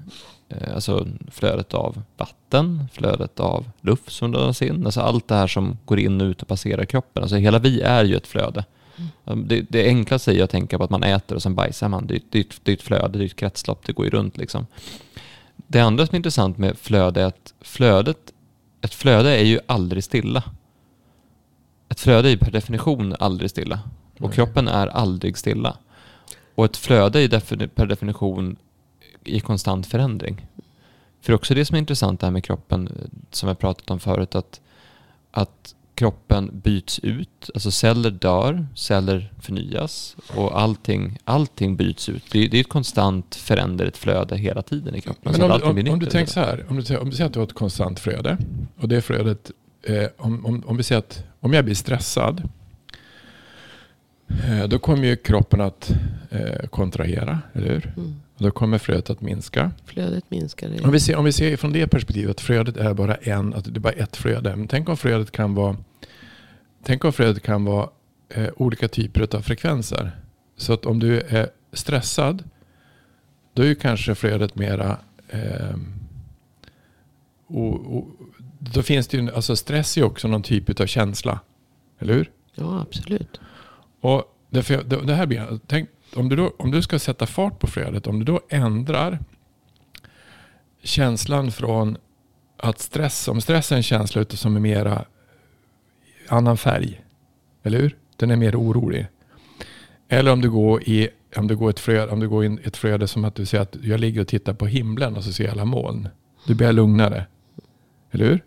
[0.48, 5.46] eh, alltså flödet av vatten, flödet av luft som dras in, alltså allt det här
[5.46, 7.22] som går in och ut och passerar kroppen.
[7.22, 8.64] Alltså hela vi är ju ett flöde.
[9.46, 12.06] Det, det enklaste är att tänka på att man äter och sen bajsar man.
[12.06, 14.36] Det, är- det, det är ett flöde, det är ett kretslopp, det går ju runt
[14.36, 14.66] liksom.
[15.66, 18.32] Det andra som är intressant med flöde är att flödet,
[18.80, 20.44] ett flöde är ju aldrig stilla.
[21.88, 23.80] Ett flöde är ju per definition aldrig stilla.
[24.14, 24.32] Och Nej.
[24.32, 25.76] kroppen är aldrig stilla.
[26.54, 28.56] Och ett flöde är ju per definition
[29.24, 30.46] i konstant förändring.
[31.20, 34.00] För också det som är intressant det här med kroppen, eh, som jag pratat om
[34.00, 34.60] förut, att,
[35.30, 42.22] att kroppen byts ut, alltså celler dör, celler förnyas och allting, allting byts ut.
[42.32, 45.32] Det är, det är ett konstant föränderligt flöde hela tiden i kroppen.
[45.32, 47.26] Men om, om, om nytt du tänker så här, om du, säger- om du säger
[47.26, 48.38] att du har ett konstant flöde
[48.76, 49.50] och det flödet,
[49.82, 52.48] eh, om, om, om vi säger att om jag blir stressad,
[54.44, 55.90] eh, då kommer ju kroppen att
[56.30, 57.92] eh, kontrahera, eller hur?
[57.96, 59.70] mm, Och då kommer flödet att minska.
[59.84, 60.70] flödet minskar.
[60.84, 63.64] Om vi, ser, om vi ser från det perspektivet att flödet är bara en, att
[63.64, 64.56] det är bara ett flöde.
[64.56, 65.76] Men tänk om flödet kan vara,
[66.82, 67.88] tänk om flödet kan vara
[68.28, 70.20] eh, olika typer av frekvenser.
[70.56, 72.44] Så att om du är stressad,
[73.54, 74.98] då är ju kanske flödet mera,
[75.28, 75.76] eh,
[77.46, 78.10] o, o,
[78.58, 81.40] då finns det ju, alltså stress är ju också någon typ av känsla.
[81.98, 82.30] Eller hur?
[82.54, 83.40] Ja, absolut.
[84.00, 87.58] Och därför, det, det här blir, tänk, om, du då, om du ska sätta fart
[87.58, 89.18] på flödet, om du då ändrar
[90.82, 91.96] känslan från
[92.56, 95.04] att stress, om stress är en känsla som är mera
[96.28, 97.00] annan färg,
[97.62, 97.96] eller hur?
[98.16, 99.06] Den är mer orolig.
[100.08, 102.76] Eller om du går i om du går ett flöde, om du går in ett
[102.76, 105.44] flöde som att du säger att jag ligger och tittar på himlen och så ser
[105.44, 106.08] jag alla moln.
[106.46, 107.26] Du blir lugnare.
[108.10, 108.44] Eller hur?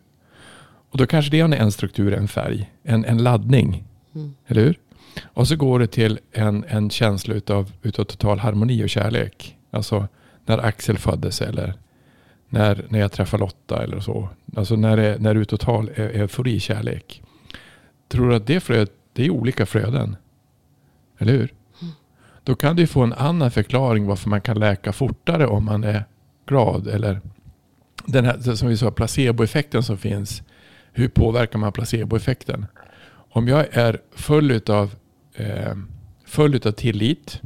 [0.91, 3.83] Och då kanske det är en struktur, en färg, en, en laddning.
[4.15, 4.33] Mm.
[4.47, 4.79] Eller hur?
[5.23, 9.57] Och så går det till en, en känsla utav, utav total harmoni och kärlek.
[9.71, 10.07] Alltså
[10.45, 11.73] när Axel föddes eller
[12.49, 14.29] när, när jag träffar Lotta eller så.
[14.55, 17.23] Alltså när det, när det är total e- eufori, kärlek.
[18.11, 20.15] Tror du att det flödet, det är olika flöden?
[21.17, 21.53] Eller hur?
[22.43, 26.05] Då kan du få en annan förklaring varför man kan läka fortare om man är
[26.45, 26.87] glad.
[26.87, 27.21] Eller
[28.05, 30.43] den här, som vi sa, placeboeffekten som finns.
[30.91, 32.65] Hur påverkar man placeboeffekten?
[33.11, 34.95] Om jag är full utav,
[35.35, 35.75] eh,
[36.25, 37.41] full utav tillit.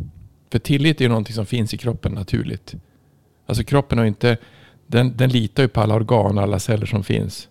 [0.52, 2.76] För tillit är ju någonting som finns i kroppen naturligt.
[3.46, 4.38] Alltså kroppen har inte,
[4.88, 7.50] den, den litar ju på alla organ och alla celler som finns.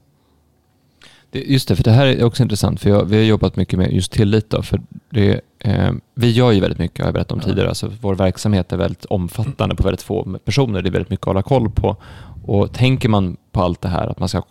[1.34, 3.92] Just det, för det här är också intressant, för jag, vi har jobbat mycket med
[3.92, 4.50] just tillit.
[4.50, 4.80] Då, för
[5.10, 7.48] det, eh, vi gör ju väldigt mycket, har jag berättat om Ja.
[7.48, 7.68] tidigare.
[7.68, 10.82] Alltså, vår verksamhet är väldigt omfattande på väldigt få personer.
[10.82, 11.96] Det är väldigt mycket att hålla koll på.
[12.44, 14.46] Och tänker man på allt det här, att man ska ha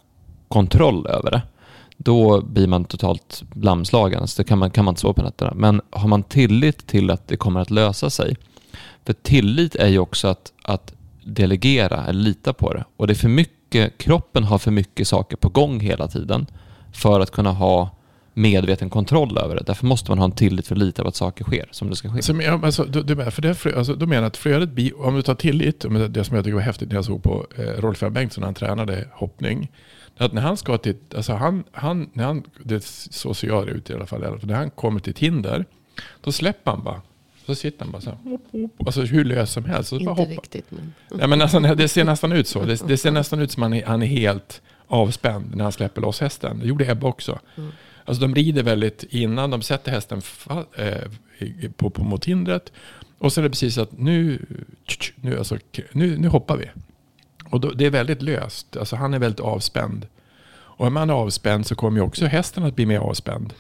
[0.48, 1.42] kontroll över det,
[1.98, 4.28] då blir man totalt lamslagen.
[4.28, 5.54] Så det kan man, kan man inte sova på nätterna.
[5.56, 8.36] Men har man tillit till att det kommer att lösa sig,
[9.06, 10.94] för tillit är ju också att, att
[11.26, 12.84] delegera eller lita på det.
[12.98, 16.48] Och det är för mycket, kroppen har för mycket saker på gång hela tiden
[16.94, 17.90] för att kunna ha
[18.34, 19.64] medveten kontroll över det.
[19.66, 21.96] Därför måste man ha en tillit för att lita på att saker sker som det
[21.96, 22.34] ska ske.
[22.34, 25.16] Men jag- alltså, du, du, menar- för det, alltså, du menar att flödet blir, om
[25.16, 28.00] du tar tillit, det, som jag tycker var häftigt när jag såg på eh, Rolf.
[28.12, 29.72] Bengtsson när han tränade hoppning.
[30.18, 33.72] Att när han ska till, alltså han, han, när han, det, så ser jag det
[33.72, 35.66] ut i alla fall, för när han kommer till ett hinder,
[36.24, 37.02] då släpper han bara.
[37.46, 39.90] Så sitter han bara så här, hopp, hopp, alltså hur lös som helst.
[39.90, 40.24] Så Inte hoppa.
[40.32, 40.94] riktigt, men...
[41.20, 42.64] Ja, men alltså, det ser nästan ut så.
[42.66, 45.72] Det, det ser nästan ut som att han är, han är helt avspänd när han
[45.72, 46.60] släpper loss hästen.
[46.60, 47.40] Det gjorde Ebba också.
[47.58, 47.72] Mm.
[48.06, 50.22] Alltså de rider väldigt innan, de sätter hästen
[50.78, 51.12] eh,
[51.76, 52.72] på, på mot hindret.
[53.18, 54.46] Och så är det precis att nu,
[55.16, 55.58] nu, alltså,
[55.92, 56.70] nu, nu hoppar vi.
[57.50, 58.78] Och då, det är väldigt löst.
[58.78, 60.08] Alltså han är väldigt avspänd.
[60.52, 63.54] Och är man avspänd så kommer ju också hästen att bli mer avspänd.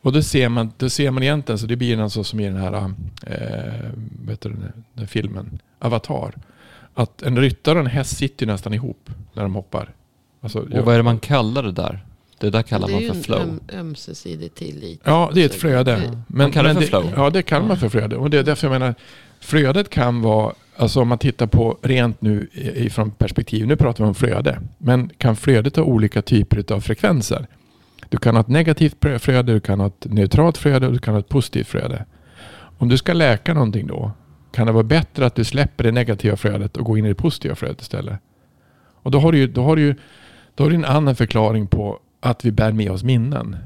[0.00, 2.56] Och då ser man, då ser man egentligen, så det blir alltså som i den
[2.56, 2.74] här
[3.22, 3.90] eh,
[4.26, 6.34] vet du, den, den filmen, Avatar.
[6.94, 9.94] Att en ryttare och en häst sitter nästan ihop när de hoppar.
[10.46, 12.04] Alltså, Och vad är det man kallar det där?
[12.40, 13.40] Det där kallar det är man ju för en flow.
[13.40, 15.00] öm, ömsesidig tillit.
[15.04, 15.96] Ja, det är ett flöde.
[15.96, 17.12] det- Men, kallar det för flow.
[17.16, 18.16] Ja, det kallar man för flöde.
[18.16, 18.94] Och det är därför jag menar,
[19.40, 24.08] flödet kan vara, alltså om man tittar på rent nu ifrån perspektiv, nu pratar vi
[24.08, 27.46] om flöde, men kan flödet ha olika typer av frekvenser?
[28.08, 31.14] Du kan ha ett negativt flöde, du kan ha ett neutralt flöde och du kan
[31.14, 32.04] ha ett positivt flöde.
[32.78, 34.10] Om du ska läka någonting då,
[34.52, 37.14] kan det vara bättre att du släpper det negativa flödet och går in i det
[37.14, 38.18] positiva flödet istället?
[39.02, 39.94] Och då har du ju, då har du ju
[40.56, 43.56] då har du en annan förklaring på att vi bär med oss minnen.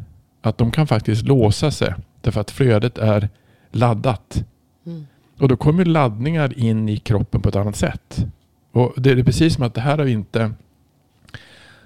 [0.43, 3.29] Att de kan faktiskt låsa sig därför att flödet är
[3.71, 4.45] laddat.
[4.87, 5.07] Mm.
[5.39, 8.27] Och då kommer laddningar in i kroppen på ett annat sätt.
[8.73, 10.53] Och det är precis som att det här har vi inte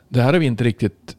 [0.09, 1.17] det här har vi inte riktigt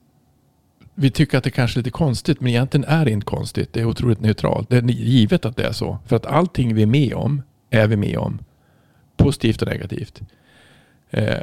[0.96, 3.74] vi tycker att det kanske är lite konstigt men egentligen är det inte konstigt.
[3.74, 4.70] Det är otroligt neutralt.
[4.70, 5.98] Det är givet att det är så.
[6.06, 8.40] För att allting vi är med om är vi med om.
[9.18, 10.22] Positivt och negativt.
[11.10, 11.40] Eh,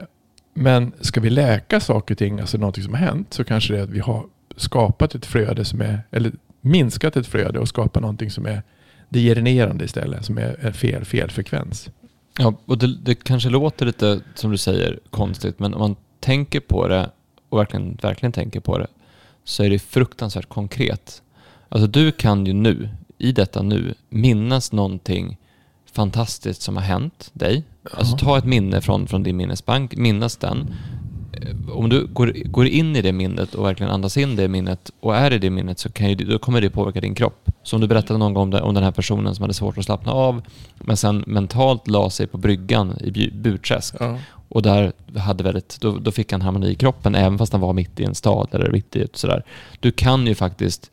[0.54, 3.78] men ska vi läka saker och ting, alltså någonting som har hänt, så kanske det
[3.78, 4.26] är att vi har
[4.56, 8.62] skapat ett flöde som är, eller minskat ett flöde och skapat någonting som är
[9.08, 11.90] degenererande istället, som är, är fel, fel frekvens.
[12.38, 16.60] Ja, och det, det kanske låter lite, som du säger, konstigt, men om man tänker
[16.60, 17.10] på det
[17.48, 18.86] och verkligen, verkligen tänker på det,
[19.44, 21.22] så är det fruktansvärt konkret.
[21.68, 22.88] Alltså du kan ju nu,
[23.18, 25.38] i detta nu, minnas någonting
[25.92, 27.64] fantastiskt som har hänt dig.
[27.90, 30.74] Alltså ta ett minne från, från din minnesbank, minnas den.
[31.32, 34.90] Eh, Om du går, går in i det minnet och verkligen andas in det minnet
[35.00, 37.50] och är i det minnet så kan ju, då kommer det påverka din kropp.
[37.62, 40.12] Som du berättade någon gång om, om den här personen som hade svårt att slappna
[40.12, 40.42] av
[40.78, 44.18] men sen mentalt la sig på bryggan i Bu- Burträsk Ja.
[44.48, 47.72] och där hade väldigt, då, då fick han harmoni i kroppen även fast han var
[47.72, 49.42] mitt i en stad eller mitt i ett sådär.
[49.80, 50.90] Du kan ju faktiskt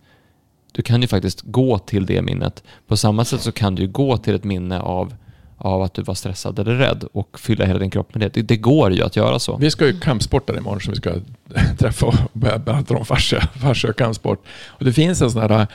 [0.71, 2.63] du kan ju faktiskt gå till det minnet.
[2.87, 5.13] På samma sätt så kan du ju gå till ett minne av,
[5.59, 8.33] av att du var stressad eller rädd och fylla hela din kropp med det.
[8.33, 9.57] Det, det går ju att göra så.
[9.57, 11.13] Vi ska ju kampsporta imorgon som vi ska
[11.77, 13.49] träffa och börja prata om fascia,
[13.89, 14.45] och kampsport.
[14.67, 15.67] Och det finns en sån här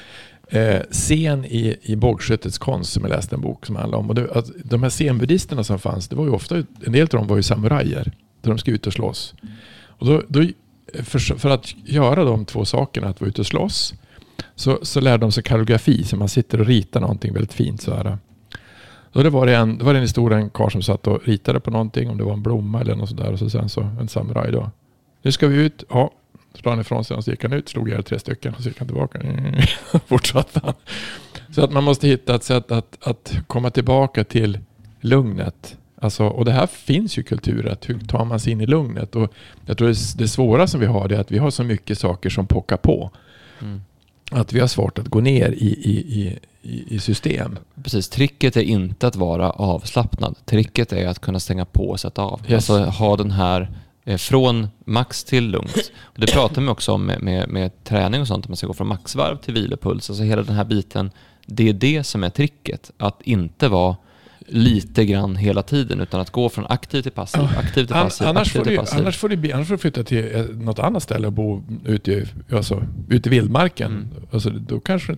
[0.48, 4.08] eh, scen i, i bågskyttets konst som jag läste en bok som handlar om.
[4.08, 7.08] Och det, att de här zenbuddisterna som fanns, det var ju ofta, en del av
[7.08, 8.12] dem var ju samurajer.
[8.42, 9.34] Där de ska ut och slåss.
[9.86, 10.44] Och då, då,
[11.02, 13.94] för, för att göra de två sakerna, att vara ute och slåss,
[14.54, 16.04] så, så lärde de sig kalligrafi.
[16.04, 18.18] Så man sitter och ritar någonting väldigt fint så här.
[19.14, 21.60] Då det var det en, det var en historia, en karl som satt och ritade
[21.60, 23.32] på någonting, om det var en blomma eller något sådär.
[23.32, 24.70] Och så sen så en samuraj då.
[25.22, 25.84] Nu ska vi ut.
[25.90, 26.10] Ja,
[26.54, 28.68] slog han ifrån sig och så gick han ut, slog ihjäl tre stycken och så
[28.68, 29.20] gick han tillbaka.
[30.06, 30.74] Fortsatte han.
[31.50, 34.58] Så att man måste hitta ett sätt att, att komma tillbaka till
[35.00, 35.76] lugnet.
[36.00, 37.88] Alltså, och det här finns ju i kulturet.
[37.88, 39.16] Hur tar man sig in i lugnet?
[39.16, 39.32] Och
[39.66, 42.30] jag tror det, det svåra som vi har är att vi har så mycket saker
[42.30, 43.10] som pockar på.
[43.60, 43.80] Mm.
[44.30, 47.58] Att vi har svårt att gå ner i, i, i, i, system.
[47.82, 50.36] Precis, tricket är inte att vara avslappnad.
[50.44, 52.40] Tricket är att kunna stänga på och sätta av.
[52.48, 52.70] Yes.
[52.70, 53.70] Alltså ha den här
[54.04, 55.92] eh, från max till lugnt.
[56.02, 58.66] Och det pratar man också om med, med, med träning och sånt, att man ska
[58.66, 60.10] gå från maxvarv till vilopuls.
[60.10, 61.10] Alltså hela den här biten,
[61.46, 62.90] det är det som är tricket.
[62.98, 63.96] Att inte vara
[64.46, 68.26] lite grann hela tiden, utan att gå från aktiv till passiv, aktiv till An, passiv,
[68.28, 68.98] annars, aktiv får till du, passiv.
[69.00, 72.12] annars, får du, annars får du flytta till eh, något annat ställe och bo ute
[72.12, 73.90] i, alltså, ute i vildmarken.
[73.92, 74.08] Mm.
[74.32, 75.16] Alltså, då kanske...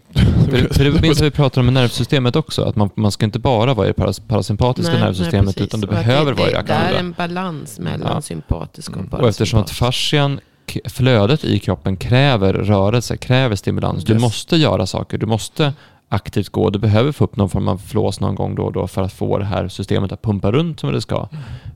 [0.51, 3.39] För, för det minns vi pratar om i nervsystemet också, att man, man ska inte
[3.39, 6.53] bara vara i det paras, parasympatiska Nej, nervsystemet, nej, utan du behöver det, vara i
[6.53, 7.01] det, det det är aktiva.
[7.01, 8.21] en balans mellan Ja.
[8.21, 9.09] sympatisk och Mm.
[9.21, 9.79] Och eftersom att parasympatisk.
[10.11, 10.41] fascian,
[10.85, 14.05] flödet i kroppen kräver rörelse, kräver stimulans.
[14.05, 14.23] Du Yes.
[14.23, 15.73] måste göra saker, du måste
[16.09, 18.87] aktivt gå, du behöver få upp någon form av flås någon gång då och då
[18.87, 21.29] för att få det här systemet att pumpa runt som det ska.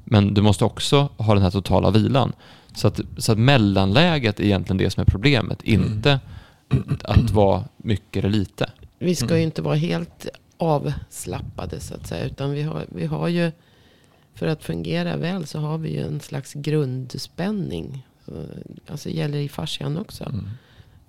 [0.04, 2.32] Men du måste också ha den här totala vilan.
[2.74, 6.20] Så att, så att mellanläget är egentligen det som är problemet, inte
[7.04, 8.70] att vara mycket eller lite.
[8.98, 9.36] Vi ska Mm.
[9.38, 10.26] ju inte vara helt
[10.56, 12.24] avslappade så att säga.
[12.24, 13.52] Utan vi har, vi har ju,
[14.34, 18.06] för att fungera väl så har vi ju en slags grundspänning.
[18.24, 18.32] Så,
[18.90, 20.24] Alltså gäller i fascian också.
[20.24, 20.48] Mm.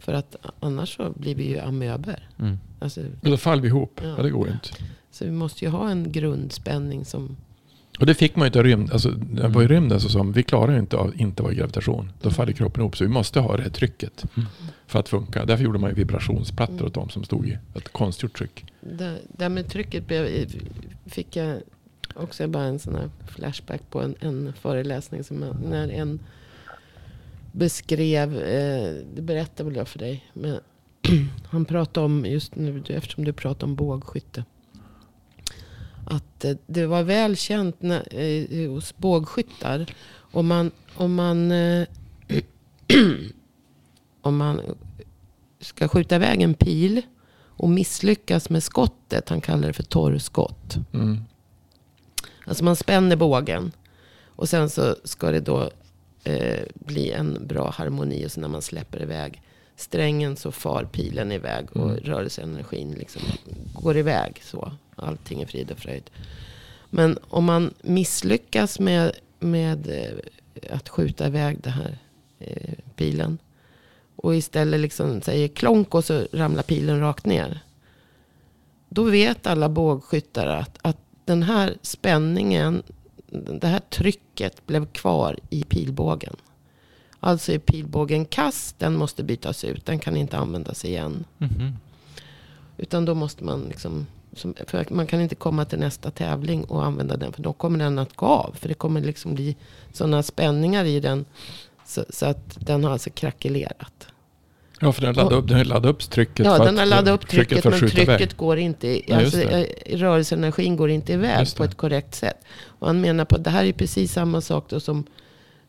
[0.02, 2.28] För att annars så blir vi ju amöber.
[2.40, 2.58] Mm.
[2.80, 4.00] Alltså, Men då faller vi ihop.
[4.04, 4.14] Ja.
[4.18, 4.24] Ja.
[4.24, 4.70] det går ju inte.
[5.12, 7.36] så vi måste ju ha en grundspänning som...
[8.00, 8.92] Och det fick man ju inte av rymd.
[8.92, 9.76] Alltså, när jag var i Mm.
[9.78, 12.12] rymden så sa de, vi klarar ju inte av inte vara i gravitation.
[12.22, 12.98] Då faller kroppen ihop.
[12.98, 14.48] Så vi måste ha det här trycket Mm.
[14.88, 15.46] för att funka.
[15.46, 16.86] Därför gjorde man ju vibrationsplattor Mm.
[16.86, 18.66] åt dem som stod i ett konstgjort tryck.
[18.82, 20.48] Det, det med trycket blev,
[21.06, 21.58] fick jag
[22.16, 25.24] också bara en sån här flashback på en, en föreläsning.
[25.24, 25.38] Som
[25.70, 26.20] när en
[27.52, 30.26] beskrev, eh, det berättade väl jag för dig.
[30.34, 30.60] Men
[31.46, 34.46] han pratade om, just nu eftersom du pratade om bågskytte.
[36.06, 39.86] Att eh, det var väl känt när, eh, hos bågskyttar.
[40.32, 41.52] Om man, om man
[44.22, 44.62] om man
[45.60, 47.02] ska skjuta iväg en pil
[47.62, 50.78] och misslyckas med skottet, han kallar det för torrskott.
[50.94, 51.20] Mm.
[52.46, 53.72] Alltså man spänner bågen.
[54.26, 55.72] Och sen så ska det då
[56.24, 58.26] eh, bli en bra harmoni.
[58.26, 59.42] Och så när man släpper iväg
[59.76, 61.68] strängen så far pilen iväg.
[61.72, 62.04] Och Mm.
[62.04, 63.22] rörelseenergin liksom
[63.74, 64.42] går iväg.
[64.44, 66.10] Så allting är frid och fröjd.
[66.90, 71.98] Men om man misslyckas med, med eh, att skjuta iväg den här
[72.40, 73.38] eh, pilen.
[74.16, 77.60] Och istället liksom säger klonk och så ramlar pilen rakt ner.
[78.90, 82.84] Då vet alla bågskyttar att, att den här spänningen,
[83.32, 86.36] det här trycket blev kvar i pilbågen.
[87.20, 89.86] Alltså är pilbågen kass, den måste bytas ut.
[89.86, 91.26] Den kan inte användas igen.
[91.38, 91.78] Mhm.
[92.78, 96.86] Utan då måste man liksom, som, för man kan inte komma till nästa tävling och
[96.86, 97.34] använda den.
[97.34, 98.56] För då kommer den att gå av.
[98.60, 99.56] För det kommer liksom bli
[99.94, 101.26] sådana spänningar i den.
[101.86, 104.08] Så, så att den har alltså krackelerat.
[104.82, 106.46] Ja, för den laddar upp, den har laddat upp trycket.
[106.46, 108.30] Ja, den har laddat upp trycket, att men trycket iväg.
[108.38, 109.66] går inte, Ja, alltså, eh,
[109.98, 112.38] rörelseenergin går inte iväg på ett korrekt sätt.
[112.66, 115.04] Och han menar på att det här är precis samma sak då som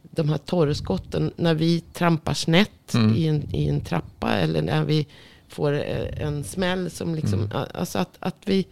[0.02, 1.32] de här torrskotten.
[1.36, 3.16] När vi trampar snett Mm.
[3.16, 5.06] i, en, i en trappa eller när vi
[5.48, 7.66] får eh, en smäll som liksom, Mm.
[7.74, 8.66] alltså att, att vi,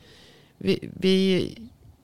[0.58, 1.48] vi, vi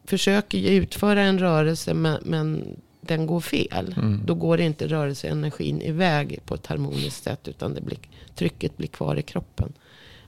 [0.05, 2.77] försöker utföra en rörelse men, men
[3.09, 3.95] den går fel.
[3.97, 4.21] Mm.
[4.25, 7.99] Då går inte rörelseenergin iväg på ett harmoniskt sätt utan det blir,
[8.35, 9.73] trycket blir kvar i kroppen.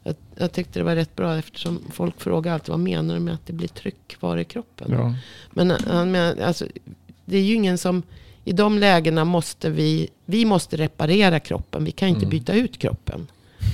[0.02, 3.34] Jag, jag tyckte det var rätt bra eftersom folk frågar alltid vad menar du med
[3.34, 4.92] att det blir tryck kvar i kroppen.
[4.92, 5.14] Ja.
[5.50, 6.66] Men han menar, alltså,
[7.24, 8.02] det är ju ingen som,
[8.44, 11.84] i de lägena måste vi, vi måste reparera kroppen.
[11.84, 12.30] Vi kan inte Mm.
[12.30, 13.26] byta ut kroppen.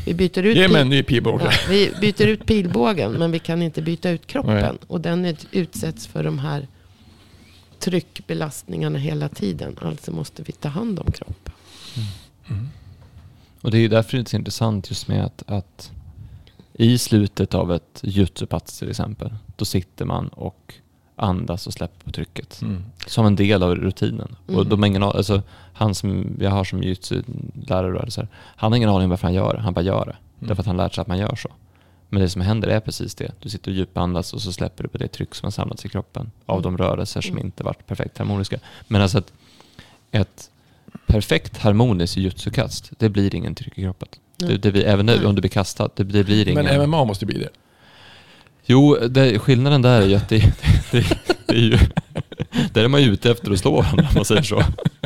[0.07, 1.45] Vi byter ut, Ge mig pil- en ny pilbåge.
[1.45, 4.55] ja, vi byter ut pilbågen men vi kan inte byta ut kroppen.
[4.55, 4.73] Nej.
[4.87, 6.67] Och den är, utsätts för de här
[7.85, 9.77] tryckbelastningarna hela tiden.
[9.81, 11.53] Alltså måste vi ta hand om kroppen.
[12.51, 12.69] Mm.
[13.61, 15.93] Och det är ju därför det är så intressant just med att, att
[16.73, 20.75] i slutet av ett jutsupats till exempel, då sitter man och
[21.17, 22.63] andas och släpper på trycket.
[22.63, 22.85] Mm.
[23.07, 24.37] Som en del av rutinen.
[24.47, 24.69] Och Mm.
[24.69, 29.11] de har ingen, alltså, han som jag har som här, han har ingen aning om
[29.11, 29.61] varför han gör det.
[29.61, 30.17] Han bara gör det.
[30.39, 30.49] Mm.
[30.49, 31.49] Därför att han lärt sig att man gör så.
[32.15, 33.33] Men det som händer är precis det.
[33.41, 35.89] Du sitter och djupandas och så släpper du på det tryck som har samlats i
[35.89, 37.47] kroppen av de rörelser som Mm.
[37.47, 38.59] inte varit perfekt harmoniska.
[38.89, 39.33] Men alltså att
[40.11, 40.51] ett
[41.07, 44.09] perfekt harmoniskt jujutsu-kast, det blir ingen tryck i kroppen.
[44.37, 46.65] Det, det blir, även nu om du blir kastad, det, det blir ingen...
[46.65, 47.49] Men MMA måste bli det.
[48.67, 50.39] Jo, det, skillnaden där är ju att det,
[50.91, 51.79] det, det, det är ju...
[52.73, 54.63] Där är man ju ute efter att slå varandra, om man säger så.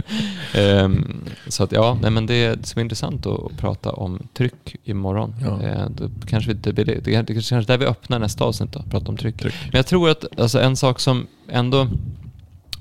[0.54, 4.76] Ehm, så att ja, nej men det, det ska vara intressant att, prata om tryck
[4.84, 5.34] imorgon.
[5.42, 5.62] Ja.
[5.62, 8.44] Eh, då kanske vi, det, blir det, det är kanske är där vi öppnar nästa
[8.44, 9.36] avsnitt då, prata om tryck.
[9.36, 9.54] Tryck.
[9.62, 11.88] Men jag tror att alltså, en sak som ändå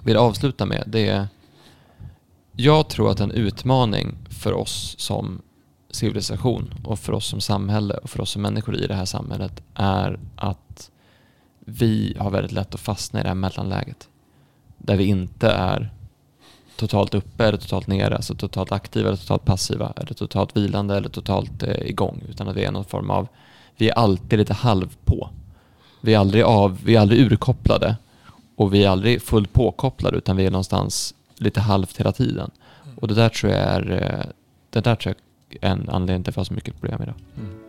[0.04, 1.28] vill avsluta med, det är...
[2.60, 5.42] Jag tror att en utmaning för oss som
[5.90, 9.62] civilisation och för oss som samhälle och för oss som människor i det här samhället
[9.74, 10.92] är att
[11.60, 14.10] vi har väldigt lätt att fastna i det här mellanläget.
[14.78, 15.94] Där vi inte är
[16.78, 21.10] totalt uppe eller totalt nere, alltså totalt aktiva eller totalt passiva eller totalt vilande eller
[21.10, 22.24] totalt eh, igång.
[22.30, 23.28] Utan att vi är någon form av,
[23.78, 25.30] vi är alltid lite halv på.
[26.02, 27.96] Vi är aldrig av, vi är aldrig urkopplade
[28.56, 32.52] och vi är aldrig fullt påkopplade utan vi är någonstans lite halvt hela tiden.
[32.96, 34.32] Och det där tror jag är, eh,
[34.70, 35.16] det där tror
[35.50, 37.16] jag är en anledning till att vi har så mycket problem idag.
[37.38, 37.67] Mm.